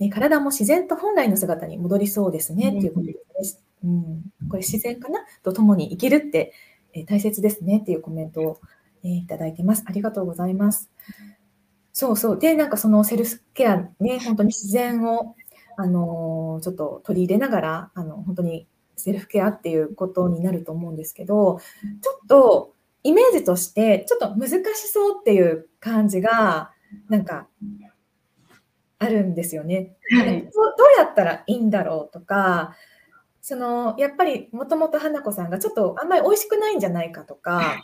[0.00, 3.62] えー、体も自然と本来の姿に戻りそうですね、ということです。
[3.84, 5.20] うん、これ自然かな？
[5.44, 6.52] と共に生きるって、
[6.92, 8.60] えー、大切ですねっていうコメントを、
[9.04, 9.84] えー、いただいてます。
[9.86, 10.90] ありがとうございます。
[11.92, 12.38] そうそう。
[12.38, 15.34] で、なんかそのセルフケアね、本当に自然を、
[15.76, 21.60] あのー、ちょっと取り入れながら、あの、本当にセルフケアっていうことになると思うんですけど、
[22.02, 26.72] ちょっとイメージとしてちょっと難しそうっていう感じが
[27.08, 27.46] なんか
[28.98, 29.96] あるんですよね。
[30.10, 30.50] はい、どう
[30.98, 32.74] やったらいいんだろうとか
[33.40, 37.82] そのやっぱりもともと花子さんがちょっとあんまり美味しくないんじゃないかとか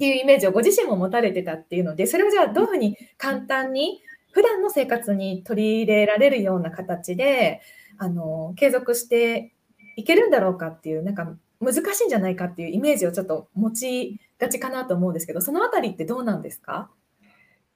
[0.00, 4.00] っていうイメージをご自身も持たれてたっていうのでそれをじゃあどういうふうに簡単に
[4.32, 7.60] 普段の生活に取り入れられるような形で
[7.98, 9.52] あの継続して
[9.96, 16.90] いけるんだろうかっていうなんか難しいんじゃないかっていうイメージをちょっと持ちがちかなと思うんですけど、そのあたりってどうなんですか？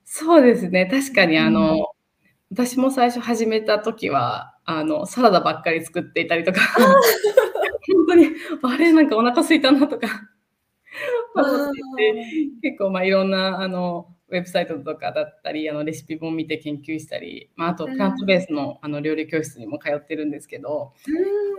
[0.07, 1.87] そうですね、確かにあの、うん、
[2.53, 6.61] 私も最初始めた時はあのサラダばっかり作っていたりとか、
[7.93, 8.29] 本当に
[8.63, 10.09] あれなんかお腹空いたなとか
[12.63, 20.93] 結構まあいろんなあのウェブサイトとかだったり、あのレシピ本見て研究したり、まあ、あとプラントベースのあの料理教室にも通ってるんですけど、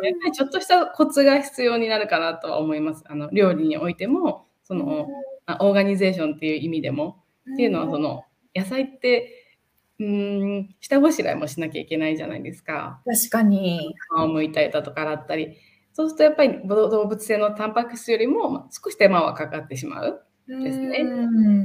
[0.03, 3.03] やっぱりちょっとしたコツが必要になるかなとは思います。
[3.07, 5.07] あの料理においても、その、
[5.59, 7.23] オーガニゼーションっていう意味でも、
[7.53, 8.23] っていうのはその
[8.55, 9.45] 野菜って
[9.99, 13.01] うん下ごしらえもしなきゃいけないじゃないですか。
[13.05, 13.93] 確かに。
[14.17, 15.57] 皮を剥いたりだとか洗ったり。
[15.95, 20.25] そうするとやっぱり動物性のタンパク質よりも少し手間はかかってしまう。
[20.45, 21.05] ですね。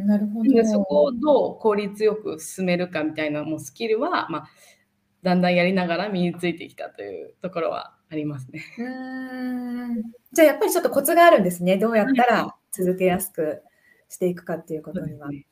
[0.07, 0.55] なるほど。
[0.55, 4.49] でそこをどう効率よく進めるかみたいなもうスキルは、まあ、
[5.25, 8.63] だんだんやりながら身についてきたというところはありますね。
[8.79, 10.03] うん
[10.33, 11.77] じゃあやっぱりちょっとコツがあるんですね。
[11.77, 13.63] どうやったら続けやすく
[14.09, 15.29] していくかっていうことには。
[15.29, 15.47] ね、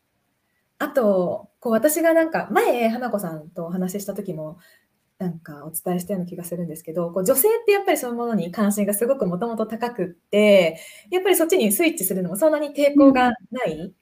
[0.79, 4.59] あと、こう私がなんか前、花子さんとお話しした時も、
[5.19, 10.79] なんかお伝えしたような気がするんですけど、こう女性ってやっぱりそういうものに関心がすごくもともと高くって、
[11.11, 13.95] やっぱりそっちにスイッチするのもそんなに抵抗がない、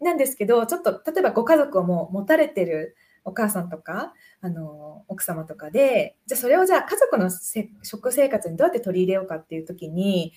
[0.00, 7.30] うん、なんですけど、ちょっと例えばご家族をもう持たれてるお母さんとか、あの奥様とかで、じゃあそれをじゃあ家族の
[7.82, 10.32] 食生活にどうやって取り入れようかっていう時に、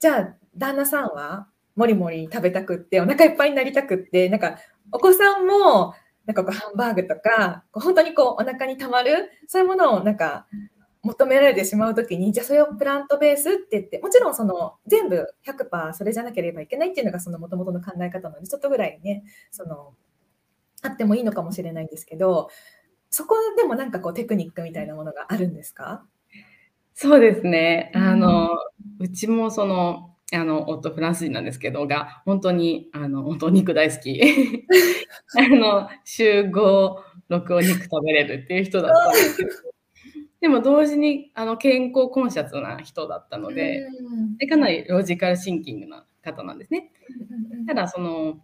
[0.00, 4.58] じゃあ旦那さんはもりもり食べたくって、お腹いっぱいになりたくって、なんか
[4.90, 5.94] お子さんも
[6.26, 10.46] なんかこうハンバーグとか、こう本当にこうお腹にたまる、そういうものをなんか
[11.02, 19.22] 求められてしまうときに、じゃあそれをプラントベースって言って、もちろんその全部100%それじゃなければいけないっていうのがその元々の考え方なので、ちょっとぐらいね、
[19.52, 19.94] その、
[20.82, 22.50] あってもいいのかもしれないんですけど、
[23.10, 26.04] そこでもなんかこうテクニックみたいなものがあるんですか？
[26.92, 27.92] そうですね。
[27.94, 28.50] あの、
[28.98, 34.20] うん、うちもその、あの夫フランス人なんですけどが本当にあの本当肉大好き。
[35.38, 39.50] あの週56お肉食べれるっていう人だったんですけど
[40.40, 43.86] でも同時にあの健康コンシャスな人だったので
[44.38, 46.92] でかなりロジカルシンキングな方なんですね。
[47.66, 48.40] ただその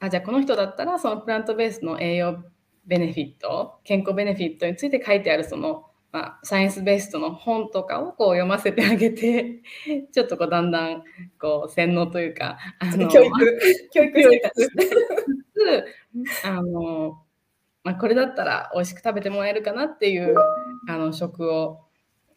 [0.00, 2.44] あじゃあこの人だったらそのプラントベースの栄養
[2.86, 9.60] ベネフィット健康ベネフィットについて書いてあるそのまあ、サイエンスベースの本とかをこう読ませてあげて
[10.12, 11.02] ちょっとこうだんだん
[11.38, 13.60] こう洗脳というかあの教育。
[13.92, 14.40] 教育して。
[14.40, 14.50] た
[16.48, 17.22] あの、
[17.84, 20.34] まあ、これだったら美味しく食べてもらえるかなっていう
[20.88, 21.80] あの食を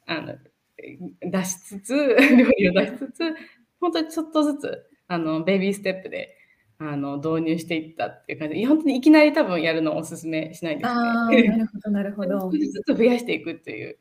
[0.05, 0.35] あの
[1.21, 3.35] 出しつつ料理を出しつつ
[3.79, 6.35] 本当にちょっとずつあのベイビーステップで
[6.83, 10.93] あの導入していったっていう感じで、本当にいきなり多分やるのをおすすめしないですね。
[10.93, 12.51] なるほど、なるほど。
[12.51, 13.99] 少しずつ増やしていくという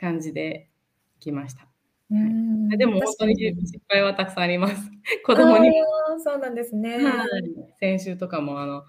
[0.00, 0.70] 感じで
[1.20, 1.68] きました。
[2.10, 4.90] うんでも本当に失敗はたくさんあります。
[5.22, 5.70] 子供に
[6.22, 6.98] そうなんですね。
[7.78, 8.84] 先週とかもあの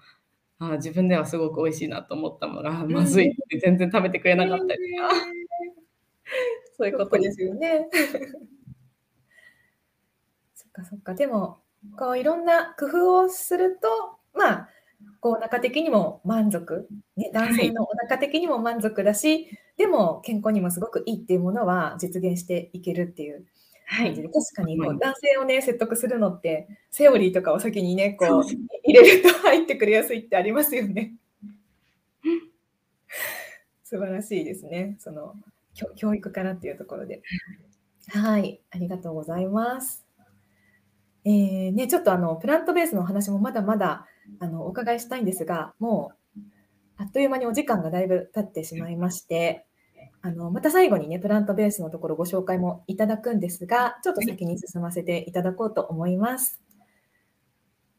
[0.58, 5.10] あ自分ではすごく美味しいなと思ったのが、 まずいって全然食べてくれなかったりとか、
[6.78, 7.86] そういうことですよね。
[10.54, 11.14] そっかそっか。
[11.14, 11.65] でも
[11.98, 13.88] こういろんな工夫をすると、
[14.34, 14.68] まあ、
[15.20, 23.44] こうお腹的にも満足、ね、男性のお腹的にも満足だし、はい、でも健康にもすごくいいっていうものは実現していけるっていう
[23.88, 31.14] 感じで、はい、確かにこう男性をね説得するのってセオリーとかを先にねこう入れると入ってくれやすいってありますよね。
[33.84, 34.96] 素晴らしいですね。
[34.98, 35.34] その
[35.94, 37.22] 教育からっていうところで。
[38.08, 40.05] はい、ありがとうございます。
[41.28, 44.06] えー、ね、ちょっとあのプラントベースのお話もまだまだ
[44.38, 46.40] あのお伺いしたいんですが、もう
[46.98, 49.66] あっという間にお時間がだいぶ経ってしまいまして、
[50.22, 56.60] あのまた最後にね、プラントベースのところご紹介もいただくんですが、ちょっと先に進ませていただこうと思います。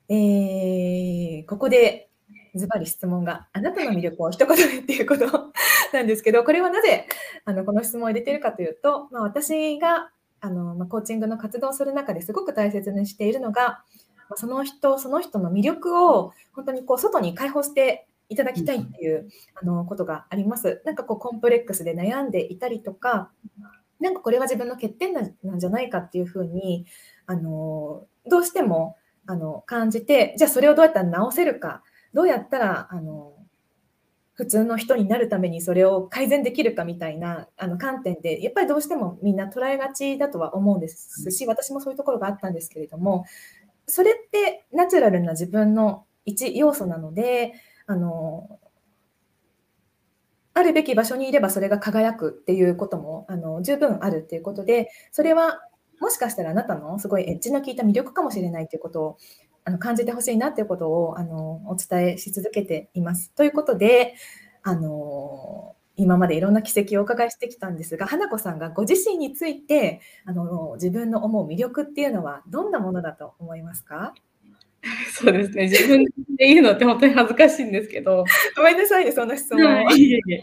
[0.08, 2.10] えー、ここで
[2.56, 5.52] ズバリ質問が、あなたの魅力を一言でっていうこと
[5.92, 7.08] なんですけど、これはなぜ
[7.44, 13.84] あのこの質問を入れてるかというと、まあ、私があの、まあ、コーチングの活動をする中ですごく大切にしているのが、
[14.30, 20.82] まあ、その人その人の魅力を本当にこう外に解放していただきたいっていう、あのことがあります。
[20.86, 23.32] なんかこうコンプレックスで悩んでいたりとか、
[24.00, 26.86] なんかこれは自分の欠点なんじゃないかっていうふうに、
[27.26, 31.84] あのどうしてもあの感じて、じゃあそれをどうやったら直せるか、
[32.14, 33.34] どうやったらあの
[34.38, 43.26] 普通の人になるためにそれを改善できるかみたいなあの観点でやっぱりどうしてもみんな捉えがちだとは思うんですし私もそういうところがあったんですけれども
[43.88, 47.54] それってナチュラルな自分の一要素なので
[47.88, 48.60] あの
[50.54, 55.62] あるべき場所にいればそれが輝くっていうこともあの十分あるっていうことでそれは
[56.00, 59.18] もしかしたらあなたのすごいエッジの効いた魅力かもしれないということを
[59.68, 63.34] あの感じてほしいなということをあのお伝えし続けています。
[63.34, 64.16] ということで、
[64.64, 74.14] あの今までいろんな奇跡をお伺いしてきたんですが、花子さんがご自身についてあの自分の思う魅力っていうのはどんなものだと思いますか？
[75.12, 78.24] そうですね、自分で言うのって本当に恥ずかしいんですけど。
[78.56, 79.92] ごめんなさいね、そんな質問を。
[79.92, 80.34] いえい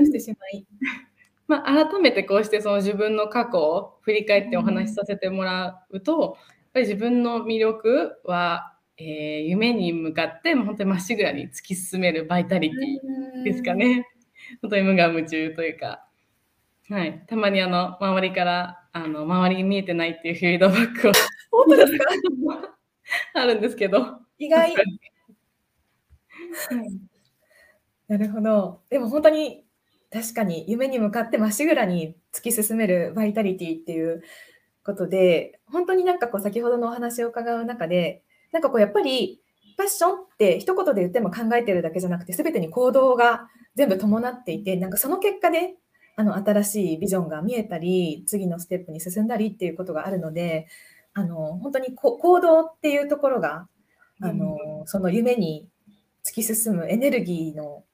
[0.00, 0.64] えしてしまい？
[1.46, 6.38] まあ、改めてこうしてその自分の過去を振り返ってお話しさせてもらうと、
[6.76, 14.06] ぱり自分の魅力はえー、夢に向かってもう本当にまっしぐらに突き進めるバイタリティですかね。
[14.62, 16.06] 本当に無我夢中というか、
[16.88, 21.12] はい、たまにあの周りからあの周りに見えてないっていうフィードバックを
[21.50, 22.04] 本当ですか？
[23.42, 24.18] あるんですけど。
[24.38, 24.74] 意外。
[28.08, 28.80] なるほど。
[28.88, 29.66] でも本当に
[30.10, 34.22] 確かに夢に向かってまっしぐらに突き進めるバイタリティっていう
[34.86, 38.22] ことで、本当になんかこう先ほどのお話を伺う中で、
[38.52, 39.40] なんかこうやっぱり
[39.76, 45.74] ファッションって一言で言っても考えてるだけじゃなくて、全てに行動が全部伴っていて、なんかその結果で
[46.14, 50.68] あの新しいビジョンが見えたり、次のステップに進んだりっていうことがあるので、
[51.12, 53.66] あの本当に行動っていうところが、
[54.22, 55.66] あのその夢に
[56.24, 57.84] 突き進むエネルギーの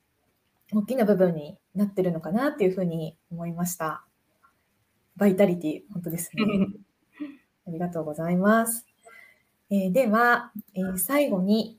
[0.72, 4.04] 大きな部分になってるのかなっていうふうに思いました。
[5.16, 6.42] バイタリティ、本当ですね。
[7.66, 8.86] ありがとうございます。
[9.70, 11.78] えー、では、えー、最後に、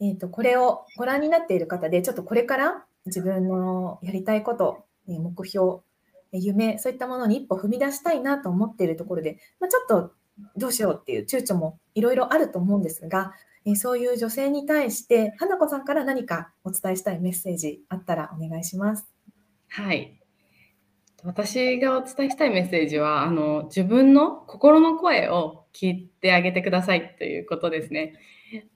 [0.00, 5.80] えーと、これをご覧になっている方で、ちょっとこれから自分のやりたいこと、え目標、
[6.32, 10.12] 夢、そういったものに一歩踏み出したいなと思っているところで、まあ、ちょっと
[10.56, 13.32] どうしようっていう躊躇もいろいろあると思うんですが、
[13.64, 19.06] えそういう女性に対して、花子さんから何かお伝えしたいメッセージあったらお願いします。
[19.68, 20.20] はい。
[21.26, 28.14] 私がお伝えしたいメッセージは、あの、自分の心の声を聞いてあげてくださいということですね。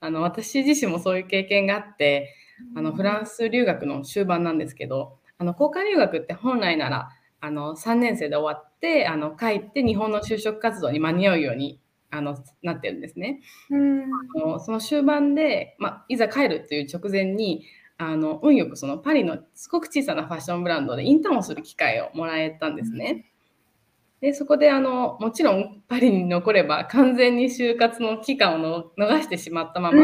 [0.01, 2.35] あの、私自身もそういう経験があって、
[2.75, 11.79] あの、フランス留学の終盤なんですけど、あの、交換留学って本来なら、あの、3年生で終わって、あの、帰って日本の就職活動に間に合うように、
[12.09, 13.39] あの、なってるんですね。
[13.69, 14.07] うんあ
[14.45, 17.63] のその終盤で、まあ、いざ帰るっていう直前に、
[18.03, 23.31] あの運よくそのパリのすごく小さなファッションブランドでインターンをする機会をもらえたんですね。
[24.21, 30.01] でそこであのもちろんパリに残れば完全に就活の期間を逃してしまったまま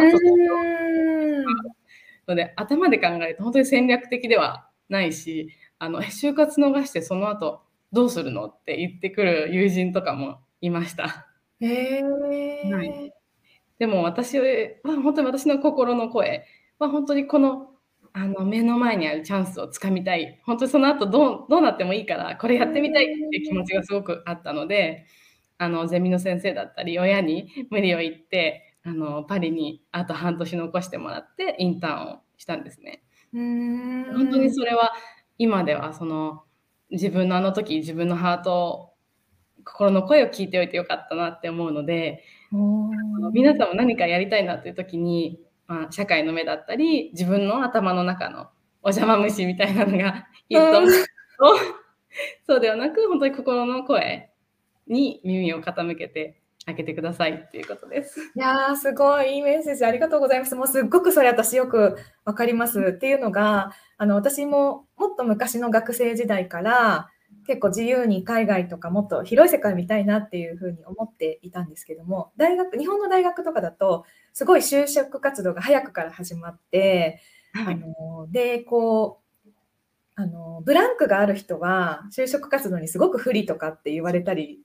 [2.27, 11.27] ので頭で考えると本当に戦略的ではないしあの就活逃してその後どうするのって言ってくる友人とかもいました。
[11.59, 13.13] へはい、
[13.79, 14.45] でも私は
[14.83, 16.45] 本当に私の心の声
[16.77, 17.71] は本当にこの
[18.19, 20.41] あの目の前にあるチャンスをつかみたい。
[20.43, 25.05] 本当にその後どうどうなってもいいからこれやってみたいっていう気持ちがすごくあったので
[25.59, 33.03] あのゼミの先生だったり親に無理を言ってあのパリにあと半年残してもらってインターンをしたんですね。
[33.33, 34.05] うん。
[34.15, 34.93] 本当にそれは
[35.37, 36.41] 今ではその
[36.89, 38.93] 自分のあの時自分のハート
[39.63, 42.23] 心の声を聞いておいてよかったなって思うので
[43.33, 48.47] 皆さんも何かやりたいなっていう時にまあ、社会の目だったり自分の頭の中の
[48.81, 50.91] お邪魔虫みたいなのがいると思う
[52.45, 54.31] そうではなく本当に心の声
[54.87, 58.19] に耳を傾けてあげてくださいっていうことです。
[58.35, 60.55] いやーすごいいいメッセージありがとうございます。
[60.55, 67.09] もうすっごくそれ私よくわかりますっていうのがあの私ももっと昔の学生時代から
[67.47, 77.21] 結構自由に海外とかもっと広い世界見たいなっていうふうに思っていたんですけども大学日本の大学とかだとすごい就職活動が早くから始まって、
[77.53, 79.49] はい、あのでこう
[80.15, 84.59] あのブランクがある人は就職活動にすごく不利とかって言われたり、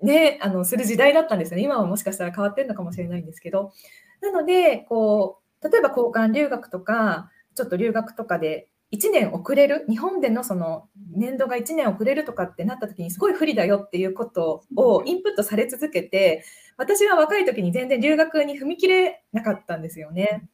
[0.00, 1.64] ね、あのする時代だったんですよね。
[1.64, 3.72] 今はもしかしたら変わってるのかもしれないんですけど。
[4.20, 16.44] なのでこう例えば交換留学とかちょっと留学とかで1年遅れる日本でのその年度が1年遅れるとかってなった時にすごい不利だよっていうことをインプットされ続けて
[16.76, 20.46] 私は若い時に全然留学に踏み切れなかったんですよね。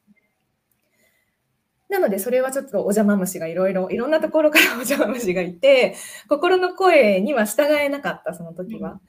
[1.89, 5.97] なのでそれはちょっとお邪魔虫がいろいろいろんなところからお邪魔虫がいて
[6.29, 9.01] 心の声には従えなかったその時は。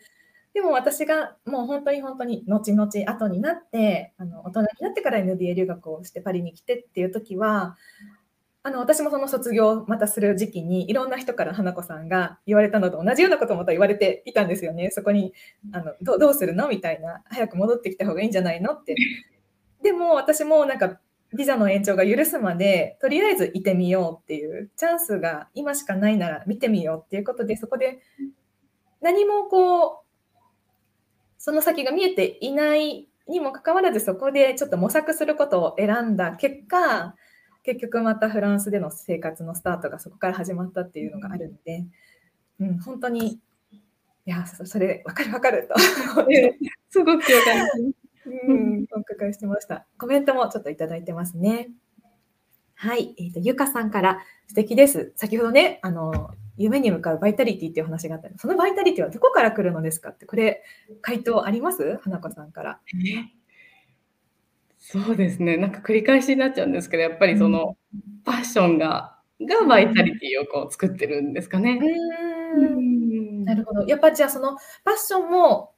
[0.54, 7.78] でも私がもう本当に本当に後々後になってあの大人になってから MBA 留学をしてパリに来てっていう時は
[8.62, 14.92] あの私もその卒業またする時期にいろんな人から花子さんが言われたのと同じようなこともまた言われていたんですよね。
[14.92, 15.34] そこに
[15.72, 18.96] あのどどうするのみたいな早く戻ってきた方がいいんじゃないのって。
[19.82, 21.00] でも私もなんか
[21.34, 28.00] ビザの延長が許すまでとりあえずいてみようっていうチャンスが今しかないなら見てみようっていうことでそこで
[29.00, 29.96] 何もこう
[31.38, 37.16] その先が見えていないにもかかわらずそこでちょっと模索することを選んだ結果
[37.64, 41.86] 結局またフランスでの生活のスタートがそこから始まったっていうのがあるので、
[42.60, 43.40] うん、本当に、い
[44.26, 45.76] や、それ、わかるわかると。
[46.90, 47.28] すごくわか
[47.78, 47.96] る。
[48.48, 49.86] うん、お伺いしてました。
[49.98, 51.72] コメントもちょっといただいてますね。
[52.76, 55.12] はい、えっ、ー、と、ゆかさんから素敵です。
[55.16, 60.62] 先ほどね、あの、夢に向かうバイタリティっていう話があったそのバイタリティはどこから来るのですかって、これ、
[61.02, 62.80] 回答あります花子さんから。
[64.80, 65.58] そうですね。
[65.58, 67.78] なんか繰り返しになっちゃうんですけど、やっぱりその、
[68.24, 71.80] パッションががバイタリティをこう作ってるんですかね。
[71.82, 73.44] うーん。
[73.46, 73.86] なるほど。
[73.86, 75.74] やっぱじゃあそのパッションも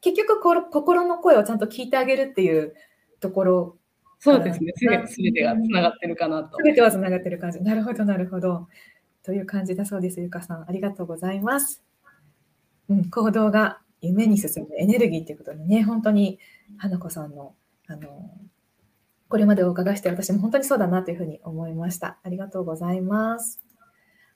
[0.00, 0.40] 結局
[0.70, 2.74] 心の声をちゃんと聞いてあげるっていう
[3.20, 3.76] ところ
[4.18, 4.72] そうですね。
[4.76, 6.56] すべすべてが繋がってるかなと。
[6.56, 7.60] すべては繋がってる感じ。
[7.60, 8.68] なるほど、なるほど。
[9.24, 10.20] という感じだそうです。
[10.20, 11.82] ゆかさん、ありがとうございます。
[12.88, 16.38] うん、行動が夢に進むエネルギーということでね、本当に
[16.76, 17.54] 花子さんの、
[17.92, 18.30] あの、
[19.28, 22.18] これまでお伺いして私も本当にそうだなというふうに思いました。
[22.22, 23.60] ありがとうございます。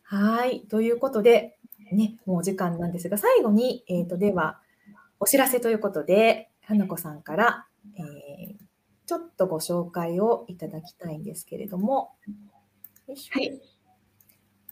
[0.02, 0.62] はい。
[0.62, 1.59] ということで、
[1.92, 4.61] ね、もうお時間なんですが、最後に、えっ、と、では、
[5.20, 8.66] お知らせということで、花子さんから、えー
[9.07, 12.11] ちょっとご紹介をいただきたいんですけれども。
[13.30, 13.61] はい。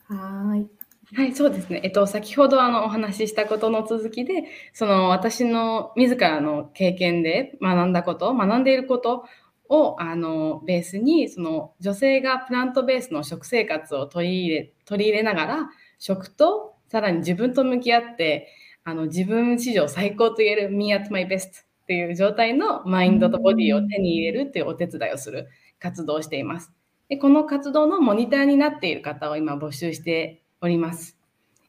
[0.08, 0.70] はーい。
[1.14, 1.80] はい、そうですね。
[1.84, 9.24] えっと、先ほどあのお話ししたことの続きで、その私の自らの経験で学んだこと、学んでいること
[9.68, 15.68] をあのベースに、その女性がプラントベースの食生活を取り入れ取り入れながら、
[16.00, 18.48] 食とさらに自分と向き合って、
[18.82, 25.48] あの自分史上最高と言える Me at my best っていう状態のマインドとボディを手に入れるっていうお手伝いをする
[25.78, 26.72] 活動をしています。
[27.08, 31.16] でこの活動のモニターになっている方を今募集しております。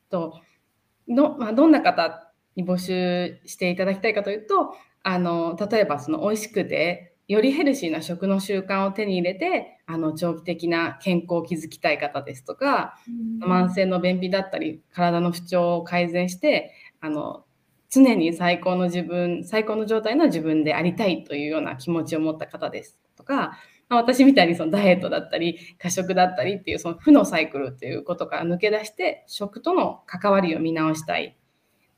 [0.10, 0.40] と
[1.08, 12.96] のまあ、どんな方に募集していただきたいかというとあの例えばその美味しくてよりヘルシーな食の習慣を手に入れてあの長期的な健康を築きたい方ですとか
[13.42, 16.72] 慢性の便秘だったり体の不調を改善して
[17.02, 17.46] あの
[17.90, 23.58] 常に最高の自分最高の状態の自分でありたいというような気持ちを持った方ですとか
[23.90, 31.38] まあ私みたいにそのダイエットだったり過食だったりっていうその負のサイクルっていうことから抜け出して食との関わりを見直したい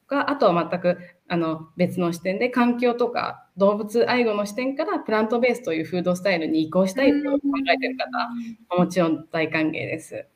[0.01, 7.39] とかあとは全くあの別の視点で環境とか動物愛護の視点からプラントベースというフードスタイルに移行したいと考
[7.73, 10.27] えている方はもちろん大歓迎です。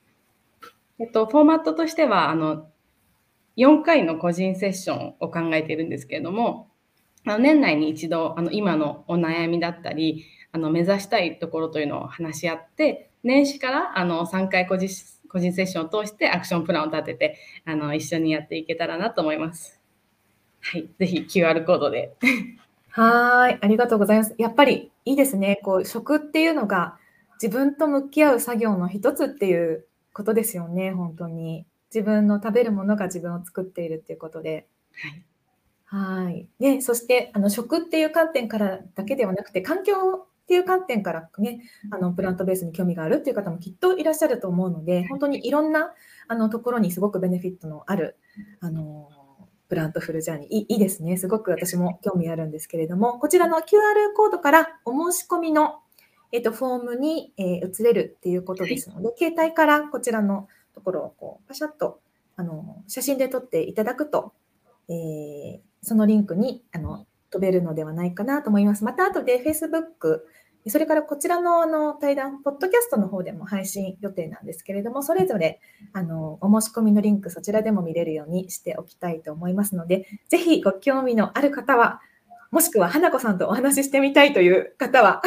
[1.00, 2.68] えっと、フォーマットとしてはあの
[3.58, 6.70] 4回の個人セッションを考えているんですけれども
[7.26, 14.90] 年内に一度あの今のお悩みだったりあの目指したいところというのを話し合って年始からあの3回個人
[15.30, 19.80] 個人セッションを通してアクションプランを立ててあの一緒にやっていけたらなと思います。
[20.62, 22.14] はい、ぜひ QR コードで。
[22.92, 23.58] はーい。
[23.62, 24.36] ありがとうございます。
[24.38, 25.60] やっぱりいいですね。
[25.64, 26.98] こう、食っていうのが
[27.42, 30.92] 自分と向き合う作業の一つっていうことですよね。
[30.92, 31.66] 本当に。
[31.94, 34.68] 自分の食べるものが自分を作っているっていうことで。
[35.90, 36.48] はい、はい。
[36.60, 45.94] ね、そして、あの、食っていう観点からだけではなくて、環境っていう観点からね、あの、プラントベースに興味があるっていう方もきっといらっしゃると思うので、本当にいろんな、
[46.28, 48.18] あの、ところにすごくベネフィットのある、
[48.60, 49.10] あの、
[49.70, 51.16] プラントフルジャーニー、いいですね。
[51.16, 53.64] すごく私も興味あるんですけれども、こちらの QR
[54.14, 55.80] コードからお申し込みの、
[56.34, 62.02] えっと、フォームに、えー移れるっていうことですので、携帯からこちらのところをこうパシャッと
[62.36, 64.34] あの写真で撮っていただくと、
[64.90, 68.84] えーそのリンクにあの飛べるのではないかなと思います。
[68.84, 70.20] また後で Facebook、
[70.68, 75.60] それからこちらのあの対談、ポッドキャストの方でも配信予定なんですけれども、それぞれ
[75.94, 82.02] あのお申し込みのリンク、そちらでも見れるようにしておきたいと思いますので、ぜひご興味のある方は、
[82.52, 85.22] もしくは花子さんとお話ししてみたいという方は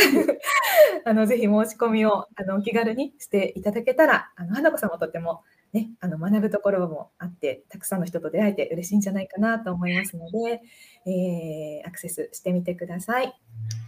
[1.07, 10.63] あのぜひ申し込みをあのお気軽にしていただけたら、あの花子さんもとても、ね、あの学ぶところもあって、たくさんの人と出会えて嬉しいんじゃないかなと思いますので、
[11.07, 13.27] えーアクセスしてみてください。
[13.27, 13.33] よ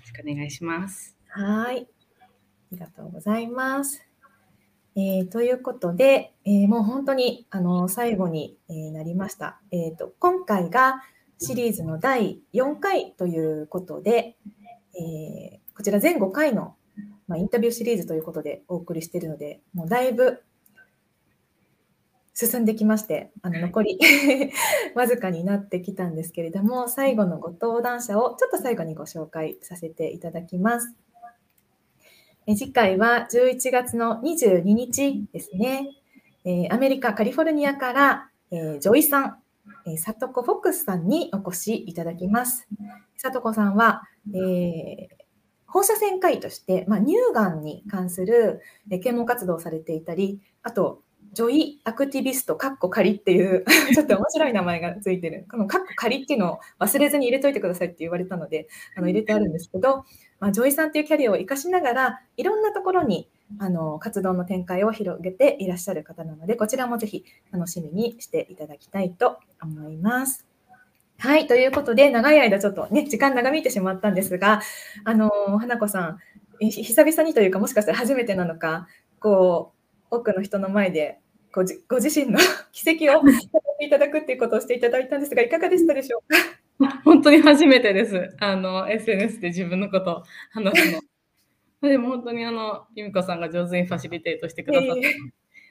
[0.01, 1.16] ろしくお願いします。
[1.39, 1.87] はい。
[2.23, 2.27] あ
[2.73, 4.03] りがとうございます。
[4.97, 9.61] えーということで、えーもう本当にあの最後に、えなりました。
[9.71, 10.15] えーと。
[10.19, 11.03] 今回が
[11.39, 14.39] シリーズの第4回ということで、
[14.99, 16.75] えーこちら全5回の、
[17.29, 20.43] まあ、インタビューシリーズということでお送りしているので、もうだいぶ
[22.33, 23.99] 進んできまして、あの残り
[24.97, 30.95] わずかになってきたんですけれども、最後のご登壇者をちょっと最後にご紹介させていただきます。
[32.55, 35.89] 次回は11月の22日ですね。
[36.45, 39.39] えアメリカ・カリフォルニアから、えジョイさん、
[39.85, 42.69] えー、さとこフォックスさんにお越しいただきます。
[43.17, 45.17] さとこさんは、えー
[45.69, 51.03] 放射線科医として、まあ、乳がんに関するえー啓蒙活動をされていたり、あと、
[51.37, 53.63] ジョイアクティビスト、カッコ仮っていう、
[53.95, 55.45] ちょっと面白い名前がついてる。
[55.51, 60.07] このカッコ仮っていうのを忘れずに入れといてくださいって言われたので、あの入れてあるんですけど、
[60.41, 63.29] まあ、ジョイさんっていうキャリアを生かしながら、いろんなところに
[63.59, 67.23] あの活動の展開を広げていらっしゃる方なので、こちらもぜひ
[67.53, 70.47] 楽しみにしていただきたいと思います。
[71.19, 74.63] はい、ということで、長い間ちょっとね、時間長引いてしまったんですが、
[75.05, 76.19] あの、花子さん、
[76.61, 78.89] 久々にというか、もしかしたら初めてなのか、
[79.21, 79.75] こ
[80.11, 81.21] う、多くの人の前で、
[81.57, 82.39] ごじご自身の
[82.71, 83.23] 軌跡を
[83.81, 87.01] いただくっていうことをしていただいたんですが、いかがでしたでしょうか？
[87.03, 88.37] 本当に初めてです。
[88.39, 90.93] あの、SNS で自分のことを話す
[91.83, 91.89] の。
[91.89, 95.15] でも本当にあの、由美子さんが上手にファシリテートしてくださって、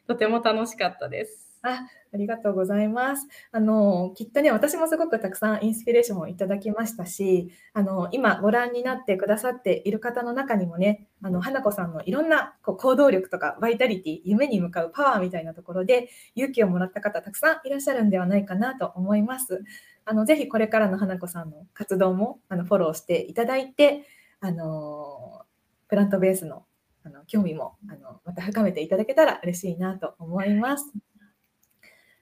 [0.07, 1.54] とても楽しかったです。
[1.66, 3.28] あありがとうございます。
[3.51, 19.63] あのきっとね、私もすごくたくさんインスピレーションをいただきましたし、あの今ご覧になってくださっている方の中にもね、あの花子さんのいろんなこう行動力とかバイタリティ、夢に向かうパワーみたいなところで勇気をもらった方たくさんいらっしゃるんではないかなと思います。
[20.05, 24.05] あのぜひこれからの花子さんの活動もあのフォローしていただいて、
[24.39, 25.41] あの
[25.88, 26.63] プラントベースの
[27.03, 30.86] あの興味もあのまた深めていただけたら嬉しいなと思います。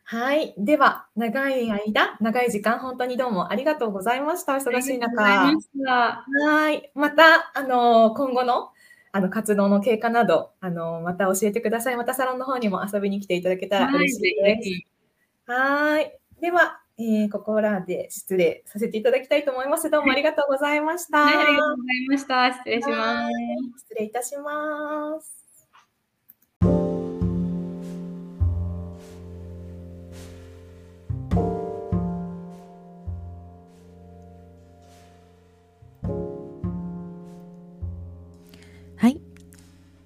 [0.06, 0.54] はい。
[0.58, 4.54] では、長い間、長い時間、本当にどうもありがとうございました。
[4.54, 5.24] 忙しい中。
[5.24, 6.92] はい。
[6.94, 8.72] また、あの、今後の、
[9.12, 11.98] あの、活動の経過など、あの、また教えてください。
[11.98, 15.52] またサロンの方にも遊びに来ていただけたら嬉しいです。
[15.52, 16.20] はい。
[16.42, 19.90] では、えー、ここらで失礼させていただきたいと思います。
[19.90, 21.20] どうもありがとうございました。
[21.20, 22.54] はい、ありがとうございました。
[22.54, 23.80] 失礼します。
[23.80, 25.43] 失礼いたします。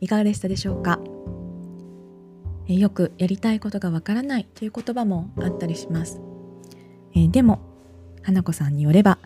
[0.08, 1.02] いかがでしたでしょうか？
[2.70, 6.22] えよくやりたいことがわからないという言葉もあったりします。
[7.14, 7.60] えでも、
[8.24, 9.18] 花子さんによれば、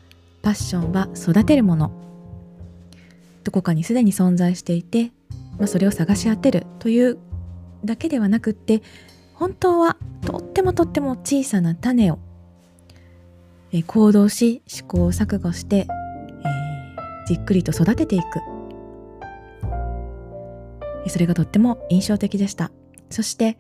[0.42, 1.92] パッションは育てるもの。
[3.44, 5.12] どこかにすでに存在していて、
[5.60, 7.20] まあ、それを探し当てるという
[7.86, 8.82] だけではなくって、
[9.36, 12.18] 本当はとってもとっても小さな種を、
[13.72, 18.26] え行動し、試行錯誤して、えー、じっくりと育てていく。
[21.10, 22.72] それがとっても印象的でした。
[23.10, 23.58] そして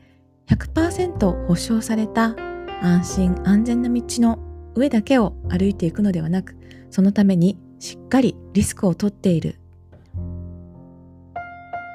[0.47, 2.35] 100%保証された
[2.81, 4.39] 安心安全な道の
[4.75, 6.55] 上だけを歩いていくのではなく、
[6.89, 9.57] そのためにしっかりリスクをとっている。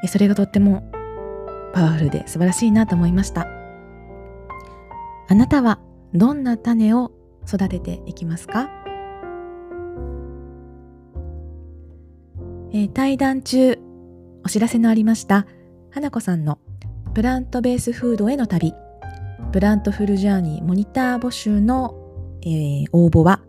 [0.06, 0.88] それがとっても
[1.72, 3.46] パワフルで素晴らしいなと思いました。
[5.28, 5.80] あなたは
[6.14, 7.10] どんな種を
[7.46, 8.70] 育てていきますか、
[12.72, 13.78] えー、対談中
[14.46, 15.44] お知らせのありました。
[15.90, 16.60] 花子さんの
[17.14, 18.74] プラントベースフードへの旅。
[19.50, 21.96] Plantful Journey モニター募集の、
[22.42, 23.42] えー、応募は、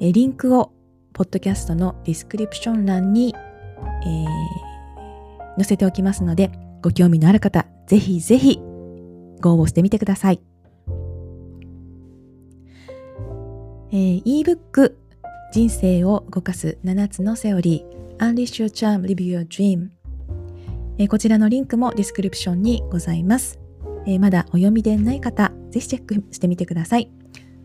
[0.00, 0.72] えー、リンクを
[1.12, 4.26] ポッドキャストのディスクリプション欄に、えー、
[5.58, 6.50] 載せておきますので
[6.82, 8.58] ご興味のある方ぜひぜひ
[9.40, 10.40] ご応募してみてください、
[13.92, 14.94] えー、ebook
[15.52, 17.95] 人生を動かす7つのセオリー。
[18.18, 19.88] Unleash Your Charm, Live Your Dream、
[20.98, 23.60] え、こちらのリンクもディスクリプションにございます。
[24.06, 27.10] え、まだお読みでない方、ぜひチェックしてみてください。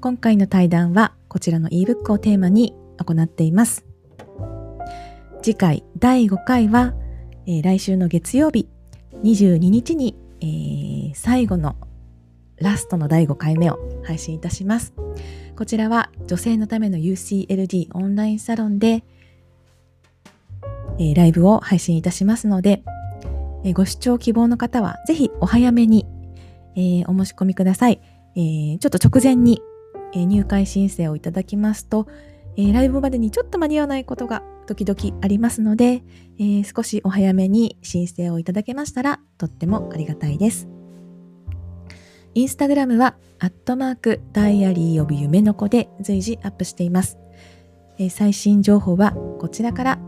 [0.02, 3.86] 今回の対談はこちらの ebook をテーマに行っています。
[5.42, 6.94] 次回第5回は、
[7.48, 8.68] え、来週の月曜日
[9.24, 11.78] 22日に、え、最後の
[12.58, 14.94] ラストの第5回目を配信いたします。
[15.56, 19.06] こちらは女性のための UCLD オンラインサロンで、
[21.00, 22.84] え、ライブを配信いたしますので、
[23.64, 26.08] え、ご視聴希望の方はぜひお早めに、
[26.76, 28.02] え、お申し込みください。
[28.36, 29.62] えちょっと直前に、
[30.14, 32.08] え入会申請をいただきますと、
[32.58, 36.04] えライブまでにちょっと間に合わないことが時々ありますので、
[36.40, 40.68] え少しお早めに申請をいただけましたらとってもありがたいです。
[42.34, 47.18] インスタグラムは、アットマーク、ダイアリーオブ夢の子で随時アップしています。
[47.98, 50.00] え最新情報はこちらから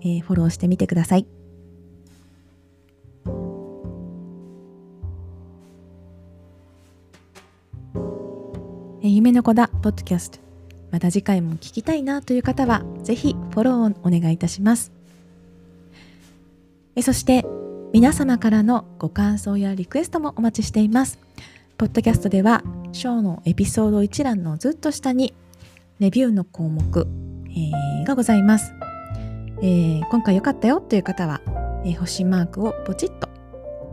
[0.00, 1.26] えー、フォローしてみてください。
[9.02, 10.38] えー、夢の子だポッドキャスト
[10.90, 14.92] また次回も聞きたいなという方はぜひフォローをお願いいたします。
[16.94, 17.44] えそして
[17.92, 21.18] 皆様からのご感想やリクエストもお待ちしています。
[21.78, 25.34] ポッドキャストではショーのエピソード一覧のずっと下に
[25.98, 27.06] レビューの項目、
[27.50, 28.72] えー、がございます。
[29.62, 31.40] えー、今回良かったよという方は、
[31.84, 33.28] えー、星マークをポチッと、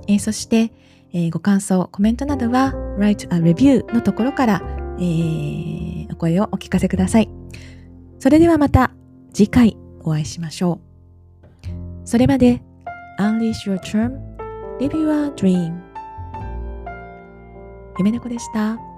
[0.08, 0.72] えー、そして、
[1.16, 4.64] えご感想、コメントなどは Write a Review のところから、
[5.00, 7.30] えお声をお聞かせください。
[8.18, 8.92] それではまた
[9.32, 10.94] 次回お会いしましょう。
[12.06, 12.62] それまで
[13.20, 14.18] Unleash your charm,
[14.80, 15.80] live your dream
[18.00, 18.93] 夢猫でした。